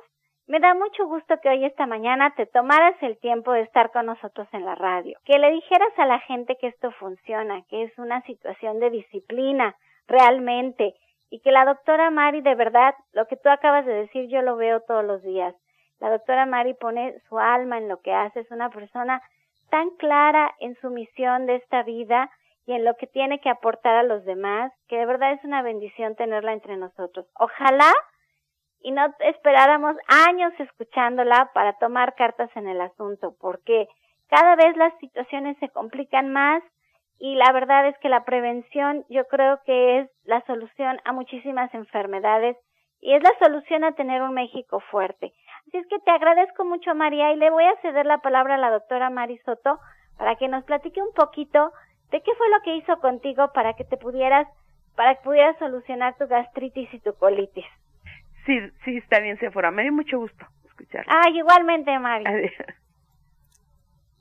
me 0.46 0.61
da 0.61 0.75
mucho 0.75 1.06
gusto 1.06 1.38
que 1.40 1.49
hoy 1.49 1.64
esta 1.64 1.87
mañana 1.87 2.34
te 2.34 2.46
tomaras 2.46 2.94
el 3.02 3.18
tiempo 3.18 3.52
de 3.52 3.62
estar 3.62 3.90
con 3.92 4.06
nosotros 4.06 4.49
en 4.52 4.64
la 4.64 4.75
radio, 4.75 5.18
que 5.25 5.38
le 5.38 5.50
dijeras 5.52 5.92
a 5.96 6.06
la 6.06 6.18
gente 6.20 6.56
que 6.61 6.68
esto 6.68 6.90
funciona, 6.92 7.62
que 7.68 7.84
es 7.84 7.99
una 7.99 8.22
situación 8.22 8.80
de 8.80 8.90
disciplina, 8.90 9.76
realmente, 10.06 10.94
y 11.30 11.40
que 11.40 11.52
la 11.52 11.64
doctora 11.64 12.11
Mari, 12.11 12.42
de 12.42 12.54
verdad, 12.54 12.94
lo 13.12 13.26
que 13.26 13.37
tú 13.37 13.49
acabas 13.49 13.87
de 13.87 13.94
decir, 13.94 14.28
yo 14.28 14.42
lo 14.42 14.56
veo 14.56 14.80
todos 14.80 15.04
los 15.04 15.22
días. 15.22 15.54
La 16.00 16.11
doctora 16.11 16.44
Mari 16.44 16.75
pone 16.75 17.18
su 17.28 17.38
alma 17.38 17.78
en 17.78 17.88
lo 17.88 18.00
que 18.00 18.12
hace, 18.12 18.40
es 18.40 18.50
una 18.50 18.68
persona 18.70 19.22
tan 19.70 19.90
clara 19.90 20.52
en 20.61 20.75
su 20.80 20.90
misión 20.90 21.46
de 21.46 21.56
esta 21.56 21.82
vida 21.84 22.30
y 22.66 22.75
en 22.75 22.84
lo 22.84 22.96
que 22.96 23.06
tiene 23.06 23.40
que 23.40 23.49
aportar 23.49 23.96
a 23.96 24.02
los 24.02 24.25
demás, 24.25 24.72
que 24.88 24.99
de 24.99 25.06
verdad 25.06 25.32
es 25.32 25.44
una 25.44 25.62
bendición 25.62 26.14
tenerla 26.16 26.52
entre 26.52 26.76
nosotros. 26.76 27.26
Ojalá 27.38 27.92
y 28.82 28.92
no 28.92 29.14
esperáramos 29.20 29.96
años 30.28 30.52
escuchándola 30.58 31.50
para 31.54 31.74
tomar 31.78 32.14
cartas 32.14 32.50
en 32.56 32.68
el 32.68 32.80
asunto, 32.80 33.34
porque 33.40 33.88
cada 34.28 34.56
vez 34.56 34.76
las 34.76 34.96
situaciones 34.98 35.56
se 35.58 35.68
complican 35.68 36.32
más 36.32 36.62
y 37.18 37.36
la 37.36 37.52
verdad 37.52 37.86
es 37.86 37.96
que 37.98 38.08
la 38.08 38.24
prevención 38.24 39.04
yo 39.08 39.26
creo 39.28 39.60
que 39.64 40.00
es 40.00 40.10
la 40.24 40.44
solución 40.46 40.98
a 41.04 41.12
muchísimas 41.12 41.72
enfermedades 41.74 42.56
y 43.00 43.14
es 43.14 43.22
la 43.22 43.32
solución 43.40 43.84
a 43.84 43.92
tener 43.92 44.22
un 44.22 44.34
México 44.34 44.80
fuerte. 44.90 45.32
Así 45.66 45.78
es 45.78 45.86
que 45.86 45.98
te 46.00 46.10
agradezco 46.10 46.64
mucho 46.64 46.94
María 46.94 47.32
y 47.32 47.36
le 47.36 47.50
voy 47.50 47.64
a 47.64 47.80
ceder 47.82 48.06
la 48.06 48.18
palabra 48.18 48.56
a 48.56 48.58
la 48.58 48.70
doctora 48.70 49.10
Mari 49.10 49.38
Soto 49.44 49.78
para 50.18 50.36
que 50.36 50.48
nos 50.48 50.64
platique 50.64 51.02
un 51.02 51.12
poquito 51.14 51.72
de 52.10 52.20
qué 52.22 52.34
fue 52.34 52.50
lo 52.50 52.60
que 52.62 52.76
hizo 52.76 52.98
contigo 53.00 53.52
para 53.52 53.74
que 53.74 53.84
te 53.84 53.96
pudieras 53.96 54.48
para 54.96 55.14
que 55.14 55.22
pudieras 55.22 55.58
solucionar 55.58 56.16
tu 56.18 56.26
gastritis 56.26 56.92
y 56.92 57.00
tu 57.00 57.14
colitis. 57.14 57.64
Sí, 58.46 58.58
sí, 58.84 58.96
está 58.96 59.20
bien, 59.20 59.38
Sephora. 59.38 59.70
Me 59.70 59.82
dio 59.82 59.92
mucho 59.92 60.18
gusto 60.18 60.46
escuchar. 60.66 61.04
Ah, 61.08 61.28
igualmente, 61.30 61.99
Mari. 61.99 62.25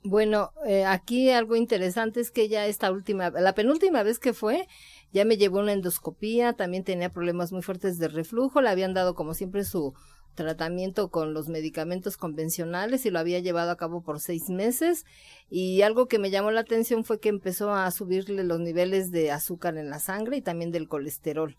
Bueno, 0.04 0.50
eh, 0.66 0.84
aquí 0.84 1.30
algo 1.30 1.54
interesante 1.54 2.20
es 2.20 2.32
que 2.32 2.48
ya 2.48 2.66
esta 2.66 2.90
última, 2.90 3.30
la 3.30 3.54
penúltima 3.54 4.02
vez 4.02 4.18
que 4.18 4.32
fue, 4.32 4.66
ya 5.12 5.24
me 5.24 5.36
llevó 5.36 5.60
una 5.60 5.72
endoscopía, 5.72 6.54
también 6.54 6.82
tenía 6.82 7.10
problemas 7.10 7.52
muy 7.52 7.62
fuertes 7.62 7.98
de 7.98 8.08
reflujo, 8.08 8.60
le 8.60 8.68
habían 8.68 8.94
dado 8.94 9.14
como 9.14 9.32
siempre 9.32 9.62
su 9.62 9.94
tratamiento 10.34 11.10
con 11.10 11.34
los 11.34 11.48
medicamentos 11.48 12.16
convencionales 12.16 13.06
y 13.06 13.10
lo 13.10 13.20
había 13.20 13.38
llevado 13.38 13.70
a 13.70 13.76
cabo 13.76 14.02
por 14.02 14.18
seis 14.18 14.48
meses 14.48 15.04
y 15.50 15.82
algo 15.82 16.06
que 16.06 16.18
me 16.18 16.30
llamó 16.30 16.50
la 16.50 16.62
atención 16.62 17.04
fue 17.04 17.20
que 17.20 17.28
empezó 17.28 17.72
a 17.72 17.88
subirle 17.90 18.42
los 18.42 18.58
niveles 18.58 19.12
de 19.12 19.30
azúcar 19.30 19.76
en 19.76 19.90
la 19.90 20.00
sangre 20.00 20.38
y 20.38 20.42
también 20.42 20.72
del 20.72 20.88
colesterol 20.88 21.56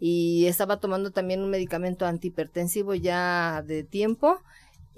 y 0.00 0.46
estaba 0.46 0.78
tomando 0.78 1.10
también 1.10 1.42
un 1.42 1.50
medicamento 1.50 2.06
antihipertensivo 2.06 2.94
ya 2.94 3.62
de 3.66 3.84
tiempo 3.84 4.40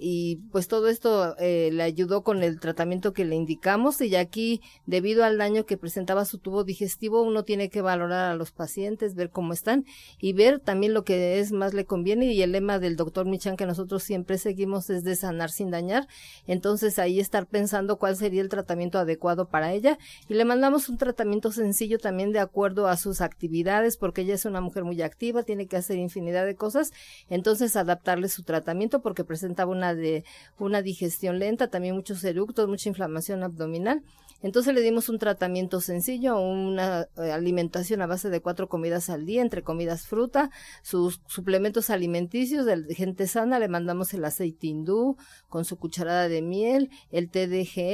y 0.03 0.37
pues 0.51 0.67
todo 0.67 0.89
esto 0.89 1.37
eh, 1.39 1.69
le 1.73 1.83
ayudó 1.83 2.23
con 2.23 2.43
el 2.43 2.59
tratamiento 2.59 3.13
que 3.13 3.27
le 3.27 3.37
indicamos 3.37 4.01
y 4.01 4.17
aquí 4.17 4.63
debido 4.87 5.25
al 5.25 5.37
daño 5.37 5.67
que 5.67 5.77
presentaba 5.77 6.25
su 6.25 6.39
tubo 6.39 6.65
digestivo 6.65 7.21
uno 7.21 7.45
tiene 7.45 7.69
que 7.69 7.83
valorar 7.83 8.31
a 8.31 8.35
los 8.35 8.51
pacientes 8.51 9.15
ver 9.15 9.29
cómo 9.29 9.53
están 9.53 9.85
y 10.19 10.33
ver 10.33 10.59
también 10.59 10.95
lo 10.95 11.05
que 11.05 11.39
es 11.39 11.53
más 11.53 11.75
le 11.75 11.85
conviene 11.85 12.33
y 12.33 12.41
el 12.41 12.53
lema 12.53 12.79
del 12.79 12.97
doctor 12.97 13.27
Michan 13.27 13.59
que 13.59 13.67
nosotros 13.67 14.03
siempre 14.03 14.39
seguimos 14.39 14.89
es 14.89 15.05
de 15.05 15.17
sanar 15.17 15.51
sin 15.51 15.71
dañar 15.71 16.09
entonces 16.47 16.99
ahí 16.99 17.21
estar 17.21 17.47
pensando 17.47 17.99
cuál 17.99 18.17
sería 18.17 18.41
el 18.41 18.49
tratamiento 18.49 18.99
adecuado 18.99 19.49
para 19.49 19.75
ella 19.75 19.99
y 20.29 20.35
le 20.35 20.47
mandamos 20.47 20.89
un 20.89 20.97
tratamiento 20.97 21.53
sencillo 21.53 21.99
también 21.99 22.33
de 22.33 22.41
acuerdo 22.41 22.89
a 22.89 22.97
sus 22.97 23.21
actividades 23.21 23.99
porque 23.99 24.23
ella 24.23 24.35
es 24.35 24.47
una 24.47 24.63
mujer 24.63 24.85
muy 24.85 25.03
activa 25.03 25.43
tiene 25.43 25.67
que 25.67 25.77
hacer 25.77 25.99
infinidad 25.99 26.47
de 26.47 26.55
cosas 26.55 26.91
entonces 27.29 27.77
adaptarle 27.77 28.31
su 28.31 28.45
tratamiento 28.45 29.03
porque 29.03 29.25
presentaba 29.25 29.71
una 29.71 29.90
de 29.95 30.25
una 30.59 30.83
digestión 30.83 31.39
lenta, 31.39 31.69
también 31.69 31.95
muchos 31.95 32.23
eructos, 32.25 32.69
mucha 32.69 32.89
inflamación 32.89 33.43
abdominal. 33.43 34.03
Entonces 34.43 34.75
le 34.75 34.81
dimos 34.81 35.11
un 35.11 35.19
tratamiento 35.19 35.83
sencillo, 35.83 36.41
una 36.41 37.07
eh, 37.19 37.31
alimentación 37.31 38.01
a 38.01 38.07
base 38.07 38.31
de 38.31 38.41
cuatro 38.41 38.69
comidas 38.69 39.11
al 39.11 39.27
día, 39.27 39.43
entre 39.43 39.63
comidas 39.63 40.07
fruta, 40.07 40.51
sus 40.83 41.21
suplementos 41.27 41.91
alimenticios 41.91 42.65
de 42.65 42.95
gente 42.95 43.27
sana, 43.27 43.59
le 43.59 43.69
mandamos 43.69 44.15
el 44.15 44.25
aceite 44.25 44.69
hindú 44.69 45.19
con 45.49 45.67
su 45.67 45.77
cucharada 45.77 46.29
de 46.29 46.41
miel, 46.41 46.91
el 47.11 47.29
té 47.29 47.49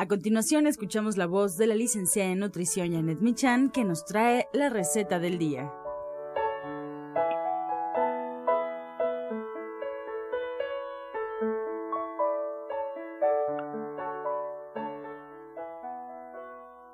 A 0.00 0.06
continuación 0.06 0.66
escuchamos 0.66 1.18
la 1.18 1.26
voz 1.26 1.58
de 1.58 1.66
la 1.66 1.74
licenciada 1.74 2.30
en 2.30 2.38
nutrición 2.38 2.90
Janet 2.90 3.20
Michan 3.20 3.68
que 3.68 3.84
nos 3.84 4.06
trae 4.06 4.48
la 4.54 4.70
receta 4.70 5.18
del 5.18 5.36
día. 5.36 5.70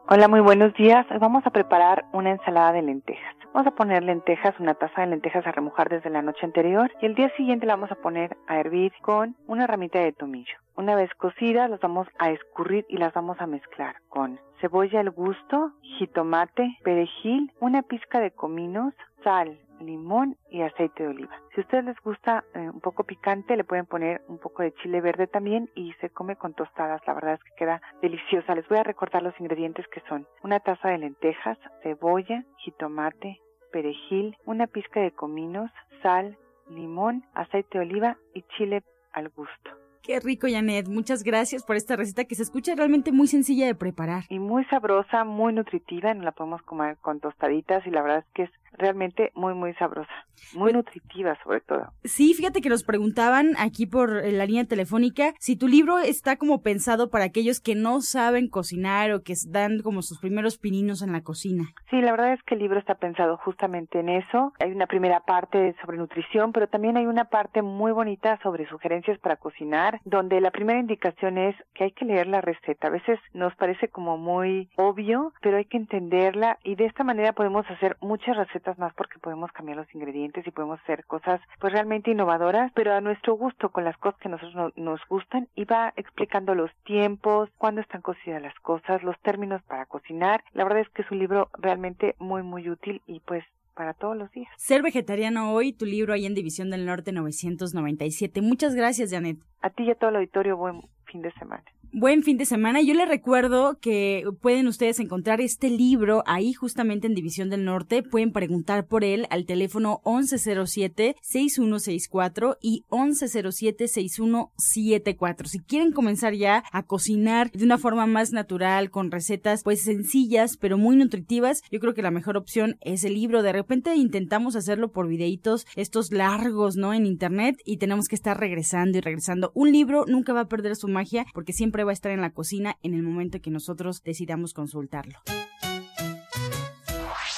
Hola, 0.09 0.27
muy 0.27 0.41
buenos 0.41 0.75
días. 0.75 1.07
Hoy 1.09 1.19
vamos 1.21 1.47
a 1.47 1.51
preparar 1.51 2.07
una 2.13 2.33
ensalada 2.33 2.73
de 2.73 2.83
lentejas. 2.83 3.37
Vamos 3.57 3.73
a 3.73 3.75
poner 3.75 4.03
lentejas, 4.03 4.61
una 4.61 4.75
taza 4.75 5.01
de 5.01 5.07
lentejas 5.07 5.47
a 5.47 5.51
remojar 5.51 5.89
desde 5.89 6.11
la 6.11 6.21
noche 6.21 6.45
anterior 6.45 6.93
y 7.01 7.07
el 7.07 7.15
día 7.15 7.35
siguiente 7.39 7.65
la 7.65 7.77
vamos 7.77 7.91
a 7.91 7.95
poner 7.95 8.37
a 8.47 8.61
hervir 8.61 8.93
con 9.01 9.35
una 9.47 9.67
ramita 9.67 9.99
de 9.99 10.13
tomillo. 10.13 10.59
Una 10.77 10.95
vez 10.95 11.09
cocidas, 11.15 11.71
las 11.71 11.81
vamos 11.81 12.07
a 12.19 12.31
escurrir 12.33 12.85
y 12.91 12.99
las 12.99 13.15
vamos 13.15 13.41
a 13.41 13.47
mezclar 13.47 13.97
con 14.11 14.39
cebolla 14.61 15.01
al 15.01 15.09
gusto, 15.09 15.73
jitomate, 15.81 16.77
perejil, 16.85 17.51
una 17.59 17.81
pizca 17.81 18.21
de 18.21 18.31
cominos, 18.31 18.93
sal, 19.25 19.59
limón 19.81 20.37
y 20.51 20.61
aceite 20.61 21.05
de 21.05 21.09
oliva. 21.09 21.41
Si 21.55 21.63
a 21.63 21.65
ustedes 21.65 21.87
les 21.87 22.01
gusta 22.01 22.45
eh, 22.53 22.59
un 22.59 22.81
poco 22.81 23.05
picante, 23.05 23.57
le 23.57 23.65
pueden 23.65 23.87
poner 23.87 24.21
un 24.29 24.37
poco 24.37 24.65
de 24.65 24.75
chile 24.75 25.01
verde 25.01 25.29
también 25.29 25.71
y 25.75 25.95
se 25.95 26.11
come 26.11 26.37
con 26.37 26.53
tostadas. 26.53 27.01
La 27.07 27.15
verdad 27.15 27.35
es 27.35 27.43
que 27.43 27.57
queda 27.57 27.81
deliciosa. 28.03 28.55
Les 28.55 28.69
voy 28.69 28.77
a 28.77 28.83
recordar 28.83 29.23
los 29.23 29.39
ingredientes 29.41 29.89
que 29.89 30.03
son 30.11 30.27
una 30.43 30.61
taza 30.61 30.91
de 30.91 30.99
lentejas, 30.99 31.57
cebolla, 31.83 32.45
jitomate, 32.59 33.41
perejil, 33.77 34.35
una 34.47 34.67
pizca 34.67 35.01
de 35.01 35.11
cominos, 35.11 35.71
sal, 36.03 36.39
limón, 36.71 37.25
aceite 37.35 37.77
de 37.77 37.85
oliva 37.85 38.17
y 38.33 38.43
chile 38.57 38.83
al 39.13 39.29
gusto. 39.29 39.71
Qué 40.03 40.19
rico, 40.19 40.47
Janet. 40.51 40.89
Muchas 40.89 41.23
gracias 41.23 41.63
por 41.63 41.77
esta 41.77 41.95
receta 41.95 42.25
que 42.25 42.37
se 42.37 42.45
escucha 42.45 42.75
realmente 42.75 43.13
muy 43.13 43.27
sencilla 43.27 43.67
de 43.67 43.75
preparar. 43.75 44.23
Y 44.31 44.39
muy 44.39 44.65
sabrosa, 44.67 45.25
muy 45.25 45.53
nutritiva. 45.53 46.15
Nos 46.15 46.25
la 46.25 46.33
podemos 46.33 46.63
comer 46.63 46.97
con 47.03 47.21
tostaditas 47.21 47.87
y 47.87 47.91
la 47.91 48.01
verdad 48.01 48.21
es 48.21 48.33
que 48.33 48.43
es 48.45 48.51
realmente 48.79 49.33
muy, 49.35 49.55
muy 49.55 49.75
sabrosa. 49.75 50.11
Muy 50.55 50.73
nutritiva, 50.73 51.37
sobre 51.43 51.61
todo. 51.61 51.93
Sí, 52.05 52.35
fíjate 52.35 52.61
que 52.61 52.69
nos 52.69 52.85
preguntaban 52.85 53.55
aquí 53.59 53.87
por 53.87 54.11
la 54.25 54.47
línea 54.47 54.67
telefónica 54.67 55.33
si 55.39 55.57
tu 55.57 55.67
libro 55.67 55.99
está 55.99 56.37
como 56.37 56.63
pensado 56.63 57.11
para 57.11 57.25
aquellos 57.25 57.61
que 57.61 57.75
no 57.75 58.01
saben 58.01 58.49
cocinar 58.49 59.13
o 59.13 59.23
que 59.23 59.35
dan 59.49 59.81
como 59.81 60.03
sus 60.03 60.19
primeros 60.21 60.59
pininos 60.59 61.03
en 61.03 61.13
la 61.13 61.23
cocina. 61.23 61.65
Sí, 61.91 62.01
la 62.01 62.11
verdad 62.11 62.33
es 62.33 62.43
que 62.43 62.55
el 62.55 62.61
libro 62.61 62.79
está 62.79 62.97
pensado 62.97 63.37
justamente 63.39 64.01
en 64.01 64.09
eso. 64.09 64.53
Hay 64.61 64.73
una 64.73 64.87
primera 64.87 65.21
parte 65.21 65.75
sobre 65.81 65.99
nutrición, 65.99 66.53
pero 66.53 66.69
también 66.69 66.97
hay 66.97 67.07
una 67.07 67.27
parte 67.27 67.63
muy 67.63 67.93
bonita 67.93 68.39
sobre 68.43 68.69
sugerencias 68.69 69.19
para 69.19 69.37
cocinar, 69.37 70.01
donde 70.05 70.41
la 70.41 70.51
primera 70.51 70.79
indicación 70.79 71.39
es 71.39 71.57
que 71.75 71.85
hay 71.85 71.93
que 71.93 72.05
leer 72.05 72.27
la 72.27 72.41
receta. 72.41 72.89
A 72.89 72.91
veces 72.91 73.19
nos 73.33 73.55
parece 73.57 73.89
como 73.89 74.19
muy 74.19 74.69
obvio, 74.77 75.33
pero 75.41 75.57
hay 75.57 75.65
que 75.65 75.77
entenderla 75.77 76.59
y 76.65 76.75
de 76.75 76.87
esta 76.87 77.05
manera 77.05 77.33
podemos 77.33 77.65
hacer 77.71 77.97
muchas 78.01 78.37
recetas 78.37 78.66
más 78.79 78.93
porque 78.95 79.19
podemos 79.19 79.53
cambiar 79.53 79.79
los 79.79 79.95
ingredientes 79.95 80.47
y 80.47 80.51
podemos 80.51 80.81
hacer 80.81 81.05
cosas 81.07 81.41
pues 81.61 81.73
realmente 81.73 82.11
innovadoras, 82.11 82.73
pero 82.75 82.95
a 82.95 83.01
nuestro 83.01 83.35
gusto, 83.35 83.71
con 83.71 83.85
las 83.85 83.97
cosas 83.99 84.21
que 84.21 84.29
nosotros 84.29 84.73
nos 84.77 85.01
gustan 85.09 85.49
y 85.55 85.65
va 85.65 85.93
explicando 85.97 86.55
los 86.55 86.71
tiempos, 86.85 87.49
cuándo 87.59 87.81
están 87.81 88.03
cocidas 88.03 88.43
las 88.43 88.55
cosas, 88.61 89.03
los 89.03 89.19
términos 89.21 89.63
para 89.63 89.87
cocinar. 89.87 90.43
La 90.53 90.65
verdad 90.65 90.81
es 90.81 90.89
que 90.91 91.03
es 91.03 91.11
un 91.11 91.19
libro 91.19 91.49
realmente 91.59 92.15
muy 92.19 92.43
muy 92.43 92.69
útil 92.69 93.03
y 93.07 93.21
pues 93.21 93.45
para 93.75 93.93
todos 93.95 94.17
los 94.17 94.31
días. 94.33 94.49
Ser 94.57 94.83
vegetariano 94.83 95.53
hoy, 95.53 95.73
tu 95.73 95.85
libro 95.85 96.15
ahí 96.15 96.27
en 96.27 96.35
División 96.35 96.71
del 96.71 96.87
Norte 96.87 97.13
997. 97.13 98.41
Muchas 98.41 98.75
gracias, 98.75 99.11
Janet. 99.11 99.39
A 99.61 99.71
ti 99.71 99.85
y 99.85 99.91
a 99.91 99.95
todo 99.95 100.11
el 100.11 100.17
auditorio, 100.17 100.57
buen 100.57 100.83
fin 101.05 101.23
de 101.23 101.31
semana 101.33 101.63
buen 101.93 102.23
fin 102.23 102.37
de 102.37 102.45
semana. 102.45 102.83
Yo 102.83 102.93
les 102.95 103.09
recuerdo 103.09 103.79
que 103.81 104.23
pueden 104.41 104.67
ustedes 104.67 104.99
encontrar 105.01 105.41
este 105.41 105.71
libro 105.71 106.23
ahí 106.27 106.53
justamente 106.53 107.07
en 107.07 107.15
División 107.15 107.49
del 107.51 107.65
Norte. 107.65 108.03
Pueden 108.03 108.33
preguntar 108.33 108.87
por 108.87 109.05
él 109.05 109.27
al 109.31 109.47
teléfono 109.47 110.01
1107-6164 110.05 112.59
y 112.61 112.85
1107-6174. 112.91 115.47
Si 115.47 115.61
quieren 115.61 115.93
comenzar 115.93 116.35
ya 116.35 116.63
a 116.73 116.83
cocinar 116.83 117.51
de 117.53 117.65
una 117.65 117.79
forma 117.79 118.05
más 118.07 118.33
natural, 118.33 118.91
con 118.91 119.11
recetas 119.11 119.63
pues 119.63 119.83
sencillas 119.83 120.59
pero 120.59 120.77
muy 120.79 120.97
nutritivas, 120.97 121.63
yo 121.71 121.79
creo 121.81 121.95
que 121.95 122.03
la 122.03 122.11
mejor 122.11 122.37
opción 122.37 122.77
es 122.81 123.05
el 123.05 123.15
libro. 123.15 123.43
De 123.43 123.53
repente 123.53 123.97
intentamos 123.97 124.57
hacerlo 124.57 124.93
por 124.93 125.09
videitos, 125.09 125.67
estos 125.77 126.13
largos, 126.13 126.77
¿no? 126.77 126.93
En 126.93 127.07
internet 127.07 127.57
y 127.65 127.79
tenemos 127.79 128.09
que 128.09 128.17
estar 128.17 128.39
regresando 128.39 128.99
y 128.99 129.01
regresando. 129.01 129.51
Un 129.55 129.73
libro 129.73 130.05
nunca 130.07 130.35
va 130.35 130.41
a 130.41 130.49
perder 130.49 130.77
su 130.77 130.89
magia 130.89 131.25
porque 131.33 131.55
siempre 131.55 131.86
va 131.87 131.93
a 131.93 131.95
estar 131.95 132.13
en 132.13 132.21
la 132.21 132.31
cocina 132.31 132.77
en 132.83 132.95
el 132.95 133.03
momento 133.03 133.41
que 133.41 133.51
nosotros 133.51 134.03
decidamos 134.03 134.53
consultarlo. 134.53 135.19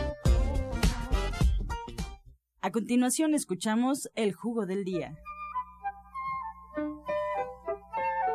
A 2.63 2.69
continuación 2.69 3.33
escuchamos 3.33 4.11
el 4.13 4.33
jugo 4.33 4.67
del 4.67 4.85
día. 4.85 5.17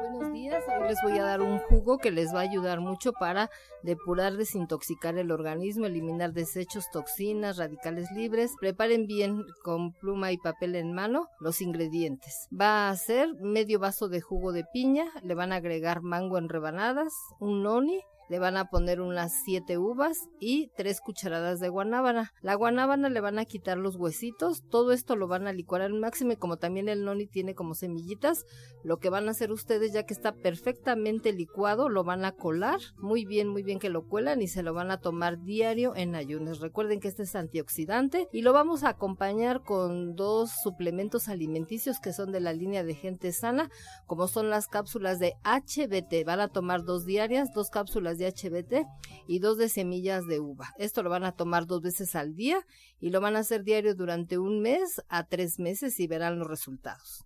Buenos 0.00 0.32
días, 0.32 0.64
hoy 0.66 0.88
les 0.88 0.98
voy 1.00 1.18
a 1.18 1.22
dar 1.22 1.40
un 1.42 1.60
jugo 1.60 1.98
que 1.98 2.10
les 2.10 2.34
va 2.34 2.40
a 2.40 2.42
ayudar 2.42 2.80
mucho 2.80 3.12
para 3.12 3.50
depurar, 3.84 4.36
desintoxicar 4.36 5.16
el 5.16 5.30
organismo, 5.30 5.86
eliminar 5.86 6.32
desechos, 6.32 6.90
toxinas, 6.90 7.56
radicales 7.56 8.10
libres. 8.10 8.50
Preparen 8.58 9.06
bien 9.06 9.44
con 9.62 9.92
pluma 9.92 10.32
y 10.32 10.38
papel 10.38 10.74
en 10.74 10.92
mano 10.92 11.28
los 11.38 11.60
ingredientes. 11.60 12.48
Va 12.52 12.88
a 12.88 12.96
ser 12.96 13.32
medio 13.40 13.78
vaso 13.78 14.08
de 14.08 14.22
jugo 14.22 14.50
de 14.50 14.64
piña, 14.72 15.06
le 15.22 15.36
van 15.36 15.52
a 15.52 15.56
agregar 15.56 16.02
mango 16.02 16.36
en 16.36 16.48
rebanadas, 16.48 17.12
un 17.38 17.62
noni, 17.62 18.02
le 18.28 18.38
van 18.38 18.56
a 18.56 18.68
poner 18.68 19.00
unas 19.00 19.32
siete 19.44 19.78
uvas 19.78 20.28
y 20.40 20.70
tres 20.76 21.00
cucharadas 21.00 21.60
de 21.60 21.68
guanábana. 21.68 22.32
La 22.42 22.54
guanábana 22.54 23.08
le 23.08 23.20
van 23.20 23.38
a 23.38 23.44
quitar 23.44 23.78
los 23.78 23.96
huesitos, 23.96 24.62
todo 24.68 24.92
esto 24.92 25.16
lo 25.16 25.28
van 25.28 25.46
a 25.46 25.52
licuar 25.52 25.82
al 25.82 25.94
máximo 25.94 26.32
y 26.32 26.36
como 26.36 26.56
también 26.56 26.88
el 26.88 27.04
noni 27.04 27.26
tiene 27.26 27.54
como 27.54 27.74
semillitas, 27.74 28.44
lo 28.82 28.98
que 28.98 29.10
van 29.10 29.28
a 29.28 29.32
hacer 29.32 29.52
ustedes 29.52 29.92
ya 29.92 30.04
que 30.04 30.14
está 30.14 30.32
perfectamente 30.32 31.32
licuado, 31.32 31.88
lo 31.88 32.04
van 32.04 32.24
a 32.24 32.32
colar, 32.32 32.80
muy 32.98 33.24
bien, 33.24 33.48
muy 33.48 33.62
bien 33.62 33.78
que 33.78 33.90
lo 33.90 34.06
cuelan 34.06 34.42
y 34.42 34.48
se 34.48 34.62
lo 34.62 34.74
van 34.74 34.90
a 34.90 35.00
tomar 35.00 35.42
diario 35.42 35.94
en 35.96 36.14
ayunas. 36.14 36.60
Recuerden 36.60 37.00
que 37.00 37.08
este 37.08 37.24
es 37.24 37.34
antioxidante 37.34 38.28
y 38.32 38.42
lo 38.42 38.52
vamos 38.52 38.84
a 38.84 38.90
acompañar 38.90 39.62
con 39.62 40.14
dos 40.14 40.50
suplementos 40.62 41.28
alimenticios 41.28 42.00
que 42.00 42.12
son 42.12 42.32
de 42.32 42.40
la 42.40 42.52
línea 42.52 42.84
de 42.84 42.94
gente 42.94 43.32
sana, 43.32 43.70
como 44.06 44.28
son 44.28 44.50
las 44.50 44.68
cápsulas 44.68 45.18
de 45.18 45.34
HBT. 45.44 46.24
Van 46.24 46.40
a 46.40 46.48
tomar 46.48 46.84
dos 46.84 47.04
diarias, 47.04 47.50
dos 47.54 47.70
cápsulas 47.70 48.15
de 48.18 48.28
HBT 48.28 48.86
y 49.26 49.38
dos 49.38 49.58
de 49.58 49.68
semillas 49.68 50.26
de 50.26 50.40
uva. 50.40 50.72
Esto 50.78 51.02
lo 51.02 51.10
van 51.10 51.24
a 51.24 51.32
tomar 51.32 51.66
dos 51.66 51.82
veces 51.82 52.14
al 52.14 52.34
día 52.34 52.58
y 53.00 53.10
lo 53.10 53.20
van 53.20 53.36
a 53.36 53.40
hacer 53.40 53.64
diario 53.64 53.94
durante 53.94 54.38
un 54.38 54.60
mes 54.60 55.02
a 55.08 55.26
tres 55.26 55.58
meses 55.58 55.98
y 56.00 56.06
verán 56.06 56.38
los 56.38 56.48
resultados. 56.48 57.24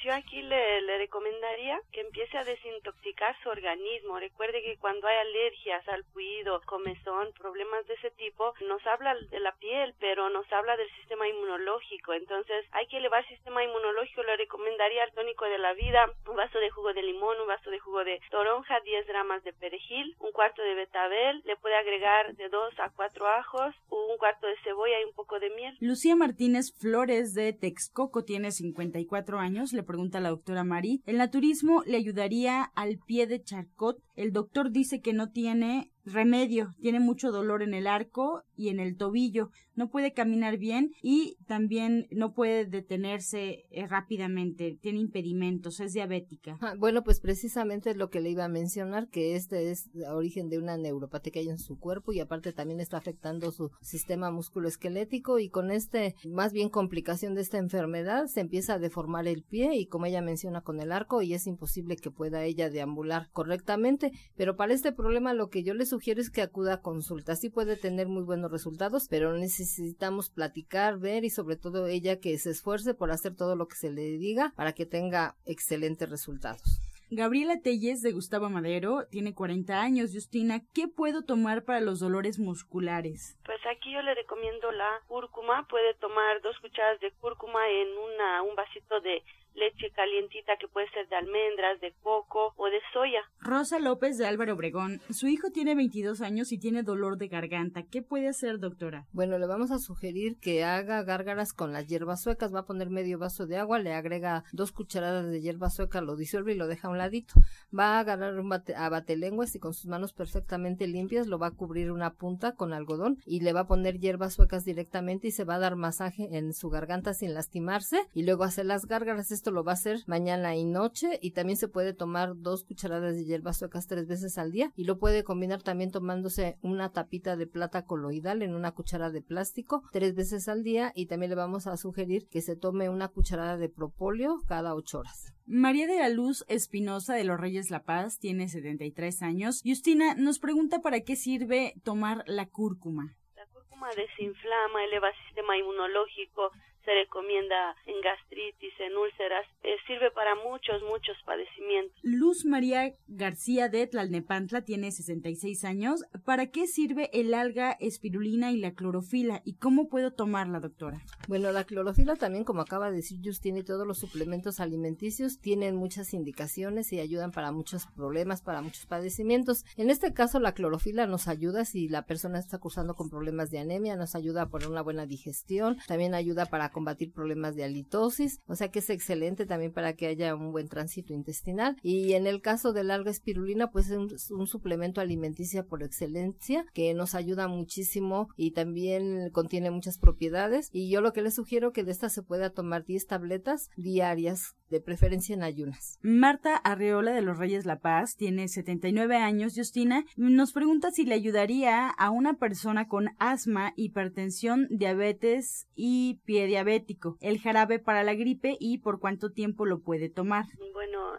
Yo 0.04 0.14
aquí 0.14 0.42
le, 0.42 0.98
recomendaría 0.98 1.80
que 1.92 2.00
empiece 2.00 2.38
a 2.38 2.44
desintoxicar 2.44 3.34
su 3.42 3.48
organismo. 3.48 4.18
Recuerde 4.18 4.62
que 4.62 4.76
cuando 4.78 5.06
hay 5.08 5.16
alergias 5.16 5.86
al 5.88 6.04
fluido, 6.04 6.60
comezón, 6.66 7.32
problemas 7.32 7.86
de 7.86 7.94
ese 7.94 8.10
tipo, 8.12 8.54
nos 8.68 8.84
habla 8.86 9.14
de 9.14 9.40
la 9.40 9.52
piel, 9.56 9.94
pero 9.98 10.30
nos 10.30 10.50
habla 10.52 10.76
del 10.76 10.88
sistema 10.96 11.28
inmunológico. 11.28 12.12
Entonces 12.12 12.64
hay 12.72 12.86
que 12.86 12.98
elevar 12.98 13.24
el 13.24 13.36
sistema 13.36 13.64
inmunológico. 13.64 14.22
Le 14.22 14.36
recomendaría 14.36 15.02
al 15.02 15.12
tónico 15.12 15.46
de 15.46 15.58
la 15.58 15.74
vida 15.74 16.06
un 16.28 16.36
vaso 16.36 16.58
de 16.58 16.70
jugo 16.70 16.92
de 16.92 17.02
limón, 17.02 17.40
un 17.40 17.48
vaso 17.48 17.70
de 17.70 17.80
jugo 17.80 18.04
de 18.04 18.20
toronja, 18.30 18.80
10 18.80 19.06
gramos 19.06 19.42
de 19.42 19.52
perejil, 19.52 20.14
un 20.20 20.30
cuarto 20.30 20.62
de 20.62 20.74
betabel, 20.74 21.42
le 21.44 21.56
puede 21.56 21.74
agregar 21.74 22.36
de 22.36 22.48
2 22.48 22.78
a 22.78 22.90
4 22.90 23.26
ajos, 23.26 23.74
un 23.90 24.16
cuarto 24.18 24.46
de 24.46 24.56
cebolla 24.62 25.00
y 25.00 25.04
un 25.04 25.14
poco 25.14 25.40
de 25.40 25.50
miel. 25.50 25.76
Lucía 25.80 26.14
Martínez 26.14 26.72
Flores 26.78 27.34
de 27.34 27.52
Texcoco 27.52 28.24
tiene 28.24 28.52
54 28.52 29.38
años, 29.38 29.72
pregunta 29.88 30.20
la 30.20 30.28
doctora 30.28 30.62
Mari, 30.62 31.02
¿el 31.06 31.16
naturismo 31.16 31.82
le 31.86 31.96
ayudaría 31.96 32.62
al 32.62 32.98
pie 32.98 33.26
de 33.26 33.42
charcot? 33.42 34.00
El 34.14 34.32
doctor 34.32 34.70
dice 34.70 35.00
que 35.00 35.14
no 35.14 35.30
tiene 35.30 35.90
remedio, 36.12 36.74
tiene 36.80 37.00
mucho 37.00 37.30
dolor 37.30 37.62
en 37.62 37.74
el 37.74 37.86
arco 37.86 38.42
y 38.56 38.68
en 38.68 38.80
el 38.80 38.96
tobillo, 38.96 39.50
no 39.74 39.90
puede 39.90 40.12
caminar 40.12 40.58
bien 40.58 40.92
y 41.02 41.36
también 41.46 42.08
no 42.10 42.34
puede 42.34 42.66
detenerse 42.66 43.64
eh, 43.70 43.86
rápidamente, 43.86 44.76
tiene 44.80 44.98
impedimentos, 44.98 45.80
es 45.80 45.92
diabética. 45.92 46.58
Ah, 46.60 46.74
bueno, 46.76 47.04
pues 47.04 47.20
precisamente 47.20 47.90
es 47.90 47.96
lo 47.96 48.10
que 48.10 48.20
le 48.20 48.30
iba 48.30 48.44
a 48.44 48.48
mencionar, 48.48 49.08
que 49.08 49.36
este 49.36 49.70
es 49.70 49.88
origen 50.10 50.48
de 50.48 50.58
una 50.58 50.76
neuropatía 50.76 51.32
que 51.32 51.38
hay 51.40 51.48
en 51.48 51.58
su 51.58 51.78
cuerpo 51.78 52.12
y 52.12 52.20
aparte 52.20 52.52
también 52.52 52.80
está 52.80 52.96
afectando 52.96 53.52
su 53.52 53.70
sistema 53.80 54.30
musculoesquelético 54.30 55.38
y 55.38 55.48
con 55.48 55.70
este, 55.70 56.14
más 56.26 56.52
bien 56.52 56.70
complicación 56.70 57.34
de 57.34 57.42
esta 57.42 57.58
enfermedad, 57.58 58.26
se 58.26 58.40
empieza 58.40 58.74
a 58.74 58.78
deformar 58.78 59.28
el 59.28 59.42
pie 59.42 59.76
y 59.76 59.86
como 59.86 60.06
ella 60.06 60.22
menciona 60.22 60.62
con 60.62 60.80
el 60.80 60.92
arco 60.92 61.22
y 61.22 61.34
es 61.34 61.46
imposible 61.46 61.96
que 61.96 62.10
pueda 62.10 62.44
ella 62.44 62.70
deambular 62.70 63.30
correctamente, 63.32 64.12
pero 64.36 64.56
para 64.56 64.74
este 64.74 64.92
problema 64.92 65.34
lo 65.34 65.50
que 65.50 65.62
yo 65.62 65.74
le 65.74 65.86
es 66.06 66.30
que 66.30 66.42
acuda 66.42 66.74
a 66.74 66.82
consulta, 66.82 67.36
sí 67.36 67.50
puede 67.50 67.76
tener 67.76 68.06
muy 68.08 68.22
buenos 68.22 68.50
resultados, 68.50 69.08
pero 69.08 69.36
necesitamos 69.36 70.30
platicar, 70.30 70.98
ver 70.98 71.24
y 71.24 71.30
sobre 71.30 71.56
todo 71.56 71.86
ella 71.86 72.20
que 72.20 72.38
se 72.38 72.50
esfuerce 72.50 72.94
por 72.94 73.10
hacer 73.10 73.36
todo 73.36 73.56
lo 73.56 73.66
que 73.68 73.76
se 73.76 73.90
le 73.90 74.16
diga 74.18 74.52
para 74.56 74.72
que 74.72 74.86
tenga 74.86 75.36
excelentes 75.44 76.08
resultados. 76.08 76.80
Gabriela 77.10 77.54
Telles 77.62 78.02
de 78.02 78.12
Gustavo 78.12 78.50
Madero 78.50 79.06
tiene 79.10 79.34
40 79.34 79.80
años. 79.80 80.10
Justina, 80.12 80.60
¿qué 80.74 80.88
puedo 80.88 81.24
tomar 81.24 81.64
para 81.64 81.80
los 81.80 82.00
dolores 82.00 82.38
musculares? 82.38 83.38
Pues 83.46 83.58
aquí 83.66 83.94
yo 83.94 84.02
le 84.02 84.14
recomiendo 84.14 84.70
la 84.72 85.00
cúrcuma. 85.06 85.66
Puede 85.68 85.94
tomar 85.94 86.42
dos 86.42 86.58
cucharadas 86.60 87.00
de 87.00 87.10
cúrcuma 87.12 87.66
en 87.66 87.88
una, 87.96 88.42
un 88.42 88.54
vasito 88.54 89.00
de 89.00 89.22
leche 89.58 89.90
calientita 89.90 90.56
que 90.58 90.68
puede 90.68 90.88
ser 90.90 91.08
de 91.08 91.16
almendras, 91.16 91.80
de 91.80 91.92
coco 92.02 92.54
o 92.56 92.66
de 92.66 92.80
soya. 92.92 93.20
Rosa 93.40 93.78
López 93.78 94.16
de 94.18 94.26
Álvaro 94.26 94.54
Obregón. 94.54 95.00
Su 95.10 95.26
hijo 95.26 95.50
tiene 95.50 95.74
22 95.74 96.20
años 96.20 96.52
y 96.52 96.58
tiene 96.58 96.82
dolor 96.82 97.18
de 97.18 97.28
garganta. 97.28 97.82
¿Qué 97.82 98.02
puede 98.02 98.28
hacer, 98.28 98.58
doctora? 98.58 99.06
Bueno, 99.12 99.38
le 99.38 99.46
vamos 99.46 99.70
a 99.70 99.78
sugerir 99.78 100.38
que 100.40 100.64
haga 100.64 101.02
gárgaras 101.02 101.52
con 101.52 101.72
las 101.72 101.86
hierbas 101.86 102.22
suecas. 102.22 102.54
Va 102.54 102.60
a 102.60 102.66
poner 102.66 102.90
medio 102.90 103.18
vaso 103.18 103.46
de 103.46 103.56
agua, 103.56 103.78
le 103.78 103.92
agrega 103.92 104.44
dos 104.52 104.72
cucharadas 104.72 105.30
de 105.30 105.40
hierba 105.40 105.70
sueca, 105.70 106.00
lo 106.00 106.16
disuelve 106.16 106.52
y 106.52 106.56
lo 106.56 106.66
deja 106.66 106.88
a 106.88 106.90
un 106.90 106.98
ladito. 106.98 107.34
Va 107.76 107.96
a 107.96 108.00
agarrar 108.00 108.38
un 108.38 108.48
bate, 108.48 108.74
a 108.74 108.88
batelenguas 108.88 109.54
y 109.54 109.58
con 109.58 109.74
sus 109.74 109.86
manos 109.86 110.12
perfectamente 110.12 110.86
limpias 110.86 111.26
lo 111.26 111.38
va 111.38 111.48
a 111.48 111.50
cubrir 111.52 111.90
una 111.90 112.14
punta 112.14 112.52
con 112.54 112.72
algodón 112.72 113.18
y 113.24 113.40
le 113.40 113.52
va 113.52 113.60
a 113.60 113.66
poner 113.66 113.98
hierbas 113.98 114.34
suecas 114.34 114.64
directamente 114.64 115.28
y 115.28 115.30
se 115.32 115.44
va 115.44 115.56
a 115.56 115.58
dar 115.58 115.76
masaje 115.76 116.36
en 116.36 116.52
su 116.52 116.70
garganta 116.70 117.14
sin 117.14 117.34
lastimarse 117.34 118.06
y 118.14 118.22
luego 118.22 118.44
hacer 118.44 118.66
las 118.66 118.86
gárgaras. 118.86 119.30
Esto 119.30 119.47
lo 119.50 119.64
va 119.64 119.72
a 119.72 119.74
hacer 119.74 119.98
mañana 120.06 120.56
y 120.56 120.64
noche 120.64 121.18
y 121.22 121.32
también 121.32 121.56
se 121.56 121.68
puede 121.68 121.94
tomar 121.94 122.32
dos 122.36 122.64
cucharadas 122.64 123.16
de 123.16 123.24
hierbas 123.24 123.58
suecas 123.58 123.86
tres 123.86 124.06
veces 124.06 124.38
al 124.38 124.52
día 124.52 124.72
y 124.76 124.84
lo 124.84 124.98
puede 124.98 125.24
combinar 125.24 125.62
también 125.62 125.90
tomándose 125.90 126.58
una 126.62 126.92
tapita 126.92 127.36
de 127.36 127.46
plata 127.46 127.84
coloidal 127.84 128.42
en 128.42 128.54
una 128.54 128.72
cuchara 128.72 129.10
de 129.10 129.22
plástico 129.22 129.82
tres 129.92 130.14
veces 130.14 130.48
al 130.48 130.62
día 130.62 130.92
y 130.94 131.06
también 131.06 131.30
le 131.30 131.36
vamos 131.36 131.66
a 131.66 131.76
sugerir 131.76 132.28
que 132.28 132.42
se 132.42 132.56
tome 132.56 132.88
una 132.88 133.08
cucharada 133.08 133.56
de 133.56 133.68
propóleo 133.68 134.38
cada 134.46 134.74
ocho 134.74 135.00
horas. 135.00 135.34
María 135.46 135.86
de 135.86 135.98
la 135.98 136.10
Luz 136.10 136.44
Espinosa 136.48 137.14
de 137.14 137.24
los 137.24 137.40
Reyes 137.40 137.70
La 137.70 137.82
Paz 137.82 138.18
tiene 138.18 138.48
73 138.48 139.22
años. 139.22 139.62
Justina 139.64 140.14
nos 140.14 140.38
pregunta 140.38 140.80
para 140.80 141.00
qué 141.00 141.16
sirve 141.16 141.72
tomar 141.84 142.22
la 142.26 142.46
cúrcuma. 142.46 143.16
La 143.34 143.46
cúrcuma 143.46 143.88
desinflama, 143.94 144.84
eleva 144.84 145.08
el 145.08 145.16
sistema 145.26 145.56
inmunológico, 145.56 146.50
se 146.88 146.94
recomienda 146.94 147.76
en 147.84 148.00
gastritis, 148.00 148.72
en 148.80 148.96
úlceras, 148.96 149.44
eh, 149.62 149.76
sirve 149.86 150.10
para 150.10 150.34
muchos, 150.36 150.82
muchos 150.84 151.18
padecimientos. 151.26 151.98
Luz 152.02 152.46
María 152.46 152.94
García 153.08 153.68
de 153.68 153.86
Tlalnepantla 153.86 154.62
tiene 154.62 154.90
66 154.90 155.64
años. 155.66 156.04
¿Para 156.24 156.46
qué 156.46 156.66
sirve 156.66 157.10
el 157.12 157.34
alga 157.34 157.72
espirulina 157.72 158.52
y 158.52 158.56
la 158.56 158.72
clorofila 158.72 159.42
y 159.44 159.56
cómo 159.56 159.90
puedo 159.90 160.14
tomarla, 160.14 160.60
doctora? 160.60 161.02
Bueno, 161.28 161.52
la 161.52 161.64
clorofila 161.64 162.16
también, 162.16 162.44
como 162.44 162.62
acaba 162.62 162.90
de 162.90 162.96
decir 162.96 163.20
Justin, 163.22 163.58
y 163.58 163.64
todos 163.64 163.86
los 163.86 163.98
suplementos 163.98 164.58
alimenticios 164.58 165.40
tienen 165.40 165.76
muchas 165.76 166.14
indicaciones 166.14 166.90
y 166.94 167.00
ayudan 167.00 167.32
para 167.32 167.52
muchos 167.52 167.86
problemas, 167.94 168.40
para 168.40 168.62
muchos 168.62 168.86
padecimientos. 168.86 169.66
En 169.76 169.90
este 169.90 170.14
caso, 170.14 170.40
la 170.40 170.52
clorofila 170.52 171.06
nos 171.06 171.28
ayuda 171.28 171.66
si 171.66 171.86
la 171.88 172.06
persona 172.06 172.38
está 172.38 172.56
cursando 172.56 172.94
con 172.94 173.10
problemas 173.10 173.50
de 173.50 173.58
anemia, 173.58 173.96
nos 173.96 174.14
ayuda 174.14 174.42
a 174.42 174.48
poner 174.48 174.68
una 174.68 174.80
buena 174.80 175.04
digestión, 175.04 175.76
también 175.86 176.14
ayuda 176.14 176.46
para 176.46 176.70
combatir 176.78 177.12
problemas 177.12 177.56
de 177.56 177.64
halitosis, 177.64 178.40
o 178.46 178.54
sea 178.54 178.68
que 178.68 178.78
es 178.78 178.88
excelente 178.88 179.46
también 179.46 179.72
para 179.72 179.94
que 179.94 180.06
haya 180.06 180.36
un 180.36 180.52
buen 180.52 180.68
tránsito 180.68 181.12
intestinal. 181.12 181.76
Y 181.82 182.12
en 182.12 182.28
el 182.28 182.40
caso 182.40 182.72
del 182.72 182.92
alga 182.92 183.10
espirulina, 183.10 183.72
pues 183.72 183.90
es 183.90 184.30
un, 184.30 184.46
suplemento 184.46 185.00
alimenticio 185.00 185.66
por 185.66 185.82
excelencia 185.82 186.64
que 186.74 186.94
nos 186.94 187.16
ayuda 187.16 187.48
muchísimo 187.48 188.28
y 188.36 188.52
también 188.52 189.30
contiene 189.32 189.72
muchas 189.72 189.98
propiedades. 189.98 190.68
Y 190.72 190.88
yo 190.88 191.00
lo 191.00 191.12
que 191.12 191.22
les 191.22 191.34
sugiero 191.34 191.72
que 191.72 191.82
de 191.82 191.90
esta 191.90 192.10
se 192.10 192.22
pueda 192.22 192.50
tomar 192.50 192.84
10 192.84 193.08
tabletas 193.08 193.70
diarias 193.76 194.54
de 194.70 194.80
preferencia 194.80 195.34
en 195.34 195.42
ayunas. 195.42 195.98
Marta 196.02 196.56
Arreola 196.56 197.12
de 197.12 197.22
los 197.22 197.38
Reyes 197.38 197.66
La 197.66 197.78
Paz 197.78 198.16
tiene 198.16 198.48
79 198.48 199.16
años. 199.16 199.54
Justina 199.56 200.04
nos 200.16 200.52
pregunta 200.52 200.90
si 200.90 201.04
le 201.04 201.14
ayudaría 201.14 201.88
a 201.88 202.10
una 202.10 202.34
persona 202.34 202.88
con 202.88 203.10
asma, 203.18 203.72
hipertensión, 203.76 204.66
diabetes 204.70 205.68
y 205.74 206.20
pie 206.24 206.46
diabético 206.46 207.16
el 207.20 207.40
jarabe 207.40 207.78
para 207.78 208.02
la 208.02 208.14
gripe 208.14 208.56
y 208.58 208.78
por 208.78 209.00
cuánto 209.00 209.30
tiempo 209.30 209.66
lo 209.66 209.80
puede 209.80 210.08
tomar. 210.08 210.44
Bueno, 210.72 211.12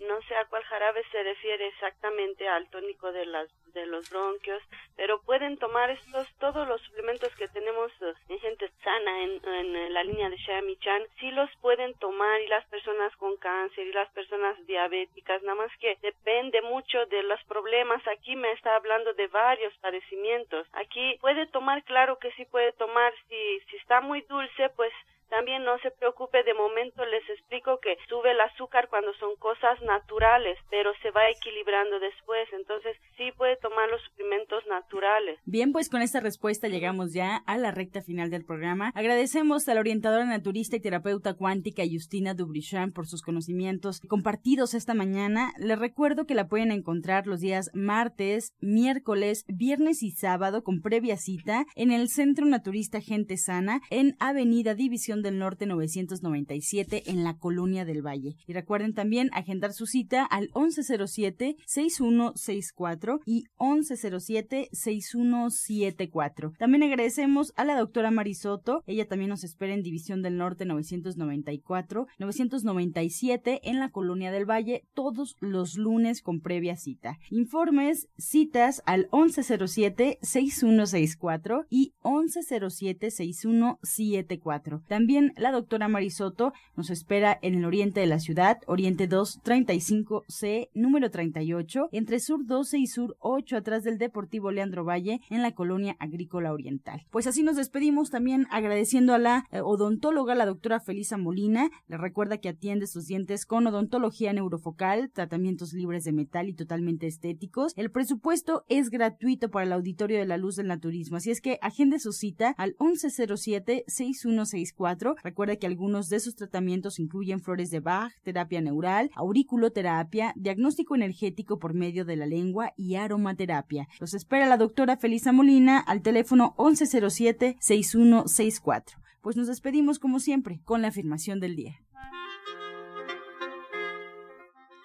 no 0.00 0.20
sé 0.28 0.34
a 0.34 0.46
cuál 0.48 0.62
jarabe 0.64 1.00
se 1.10 1.22
refiere 1.22 1.68
exactamente 1.68 2.46
al 2.48 2.68
tónico 2.70 3.12
de 3.12 3.26
las 3.26 3.48
de 3.72 3.86
los 3.86 4.08
bronquios, 4.10 4.62
pero 4.96 5.20
pueden 5.22 5.56
tomar 5.58 5.90
estos 5.90 6.28
todos 6.38 6.66
los 6.68 6.80
suplementos 6.82 7.34
que 7.36 7.48
tenemos 7.48 7.90
eh, 8.02 8.14
en 8.28 8.38
gente 8.40 8.70
sana 8.82 9.22
en, 9.22 9.40
en 9.44 9.94
la 9.94 10.04
línea 10.04 10.30
de 10.30 10.38
Xiaomi 10.38 10.76
Chan, 10.76 11.02
sí 11.18 11.30
los 11.30 11.50
pueden 11.60 11.94
tomar 11.94 12.40
y 12.40 12.48
las 12.48 12.64
personas 12.66 13.14
con 13.16 13.36
cáncer 13.36 13.86
y 13.86 13.92
las 13.92 14.10
personas 14.10 14.56
diabéticas, 14.66 15.42
nada 15.42 15.56
más 15.56 15.70
que 15.78 15.96
depende 16.02 16.62
mucho 16.62 17.06
de 17.06 17.22
los 17.22 17.42
problemas. 17.44 18.06
Aquí 18.08 18.36
me 18.36 18.52
está 18.52 18.76
hablando 18.76 19.12
de 19.14 19.26
varios 19.28 19.74
padecimientos. 19.78 20.66
Aquí 20.72 21.18
puede 21.20 21.46
tomar, 21.46 21.82
claro 21.84 22.18
que 22.18 22.32
sí 22.32 22.44
puede 22.46 22.72
tomar, 22.72 23.12
si 23.28 23.60
si 23.70 23.76
está 23.76 24.00
muy 24.00 24.22
dulce, 24.22 24.68
pues 24.76 24.92
también 25.32 25.64
no 25.64 25.78
se 25.78 25.90
preocupe, 25.92 26.44
de 26.44 26.52
momento 26.52 27.02
les 27.06 27.26
explico 27.30 27.80
que 27.80 27.96
sube 28.06 28.32
el 28.32 28.40
azúcar 28.42 28.88
cuando 28.90 29.14
son 29.14 29.34
cosas 29.36 29.80
naturales, 29.80 30.58
pero 30.68 30.92
se 31.00 31.10
va 31.10 31.30
equilibrando 31.30 31.98
después, 32.00 32.46
entonces 32.52 32.98
sí 33.16 33.32
puede 33.38 33.56
tomar 33.56 33.88
los 33.88 34.02
suplementos 34.02 34.62
naturales. 34.68 35.40
Bien, 35.46 35.72
pues 35.72 35.88
con 35.88 36.02
esta 36.02 36.20
respuesta 36.20 36.68
llegamos 36.68 37.14
ya 37.14 37.36
a 37.46 37.56
la 37.56 37.70
recta 37.70 38.02
final 38.02 38.28
del 38.28 38.44
programa. 38.44 38.92
Agradecemos 38.94 39.66
a 39.68 39.74
la 39.74 39.80
orientadora 39.80 40.26
naturista 40.26 40.76
y 40.76 40.80
terapeuta 40.80 41.32
cuántica 41.32 41.82
Justina 41.90 42.34
Dubrichan 42.34 42.92
por 42.92 43.06
sus 43.06 43.22
conocimientos 43.22 44.02
compartidos 44.06 44.74
esta 44.74 44.92
mañana. 44.92 45.52
Les 45.56 45.78
recuerdo 45.78 46.26
que 46.26 46.34
la 46.34 46.48
pueden 46.48 46.72
encontrar 46.72 47.26
los 47.26 47.40
días 47.40 47.70
martes, 47.72 48.52
miércoles, 48.60 49.46
viernes 49.48 50.02
y 50.02 50.10
sábado 50.10 50.62
con 50.62 50.82
previa 50.82 51.16
cita 51.16 51.64
en 51.74 51.90
el 51.90 52.10
Centro 52.10 52.44
Naturista 52.44 53.00
Gente 53.00 53.38
Sana 53.38 53.80
en 53.88 54.14
Avenida 54.20 54.74
División 54.74 55.21
del 55.22 55.38
Norte 55.38 55.66
997 55.66 57.10
en 57.10 57.24
la 57.24 57.38
Colonia 57.38 57.84
del 57.84 58.00
Valle. 58.04 58.36
Y 58.46 58.52
recuerden 58.52 58.94
también 58.94 59.30
agendar 59.32 59.72
su 59.72 59.86
cita 59.86 60.24
al 60.24 60.50
1107-6164 60.50 63.20
y 63.24 63.44
1107-6174. 63.58 66.56
También 66.58 66.82
agradecemos 66.82 67.52
a 67.56 67.64
la 67.64 67.78
doctora 67.78 68.10
Marisoto. 68.10 68.82
Ella 68.86 69.06
también 69.06 69.30
nos 69.30 69.44
espera 69.44 69.72
en 69.74 69.82
División 69.82 70.22
del 70.22 70.36
Norte 70.36 70.64
994, 70.64 72.08
997 72.18 73.60
en 73.62 73.78
la 73.78 73.90
Colonia 73.90 74.32
del 74.32 74.48
Valle 74.48 74.86
todos 74.94 75.36
los 75.40 75.76
lunes 75.76 76.22
con 76.22 76.40
previa 76.40 76.76
cita. 76.76 77.18
Informes, 77.30 78.08
citas 78.16 78.82
al 78.86 79.10
1107-6164 79.10 81.66
y 81.68 81.92
1107-6174. 82.02 84.82
También 84.86 85.11
también 85.12 85.34
la 85.36 85.52
doctora 85.52 85.88
Marisoto 85.88 86.54
nos 86.74 86.88
espera 86.88 87.38
en 87.42 87.54
el 87.54 87.66
oriente 87.66 88.00
de 88.00 88.06
la 88.06 88.18
ciudad, 88.18 88.60
Oriente 88.66 89.10
235C, 89.10 90.70
número 90.72 91.10
38, 91.10 91.90
entre 91.92 92.18
Sur 92.18 92.46
12 92.46 92.78
y 92.78 92.86
Sur 92.86 93.18
8, 93.20 93.58
atrás 93.58 93.84
del 93.84 93.98
Deportivo 93.98 94.50
Leandro 94.50 94.86
Valle, 94.86 95.20
en 95.28 95.42
la 95.42 95.52
colonia 95.52 95.96
agrícola 95.98 96.50
oriental. 96.50 97.04
Pues 97.10 97.26
así 97.26 97.42
nos 97.42 97.56
despedimos 97.56 98.08
también 98.08 98.46
agradeciendo 98.50 99.12
a 99.12 99.18
la 99.18 99.44
eh, 99.52 99.60
odontóloga, 99.60 100.34
la 100.34 100.46
doctora 100.46 100.80
Felisa 100.80 101.18
Molina. 101.18 101.68
Le 101.88 101.98
recuerda 101.98 102.38
que 102.38 102.48
atiende 102.48 102.86
sus 102.86 103.06
dientes 103.06 103.44
con 103.44 103.66
odontología 103.66 104.32
neurofocal, 104.32 105.10
tratamientos 105.10 105.74
libres 105.74 106.04
de 106.04 106.12
metal 106.12 106.48
y 106.48 106.54
totalmente 106.54 107.06
estéticos. 107.06 107.74
El 107.76 107.90
presupuesto 107.90 108.64
es 108.70 108.88
gratuito 108.88 109.50
para 109.50 109.66
el 109.66 109.74
auditorio 109.74 110.18
de 110.18 110.24
la 110.24 110.38
luz 110.38 110.56
del 110.56 110.68
naturismo, 110.68 111.18
así 111.18 111.30
es 111.30 111.42
que 111.42 111.58
agende 111.60 111.98
su 111.98 112.12
cita 112.12 112.54
al 112.56 112.74
1107-6164. 112.78 115.01
Recuerda 115.22 115.56
que 115.56 115.66
algunos 115.66 116.08
de 116.08 116.20
sus 116.20 116.36
tratamientos 116.36 116.98
incluyen 116.98 117.40
flores 117.40 117.70
de 117.70 117.80
Bach, 117.80 118.12
terapia 118.22 118.60
neural, 118.60 119.10
auriculoterapia, 119.14 120.32
diagnóstico 120.36 120.94
energético 120.94 121.58
por 121.58 121.74
medio 121.74 122.04
de 122.04 122.16
la 122.16 122.26
lengua 122.26 122.72
y 122.76 122.94
aromaterapia. 122.94 123.88
Los 124.00 124.14
espera 124.14 124.46
la 124.46 124.56
doctora 124.56 124.96
Felisa 124.96 125.32
Molina 125.32 125.78
al 125.78 126.02
teléfono 126.02 126.54
1107-6164. 126.56 128.96
Pues 129.20 129.36
nos 129.36 129.48
despedimos 129.48 129.98
como 129.98 130.20
siempre 130.20 130.60
con 130.64 130.82
la 130.82 130.88
afirmación 130.88 131.40
del 131.40 131.56
día. 131.56 131.76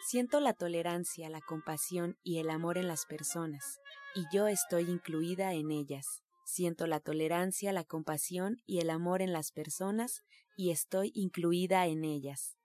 Siento 0.07 0.39
la 0.39 0.53
tolerancia, 0.53 1.29
la 1.29 1.41
compasión 1.41 2.15
y 2.23 2.37
el 2.37 2.49
amor 2.49 2.77
en 2.77 2.87
las 2.87 3.05
personas, 3.05 3.81
y 4.15 4.23
yo 4.33 4.47
estoy 4.47 4.83
incluida 4.83 5.53
en 5.53 5.69
ellas. 5.69 6.23
Siento 6.47 6.87
la 6.87 7.01
tolerancia, 7.01 7.73
la 7.73 7.83
compasión 7.83 8.61
y 8.65 8.79
el 8.79 8.89
amor 8.89 9.21
en 9.21 9.33
las 9.33 9.51
personas, 9.51 10.23
y 10.55 10.71
estoy 10.71 11.11
incluida 11.13 11.87
en 11.87 12.05
ellas. 12.05 12.57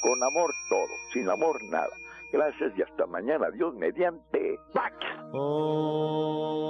Con 0.00 0.24
amor 0.24 0.50
todo, 0.70 0.88
sin 1.12 1.28
amor 1.28 1.62
nada. 1.64 1.94
Gracias 2.32 2.72
y 2.78 2.82
hasta 2.82 3.04
mañana. 3.04 3.50
Dios 3.50 3.74
mediante. 3.74 4.58
¡Pax! 4.72 4.96
Oh. 5.34 6.68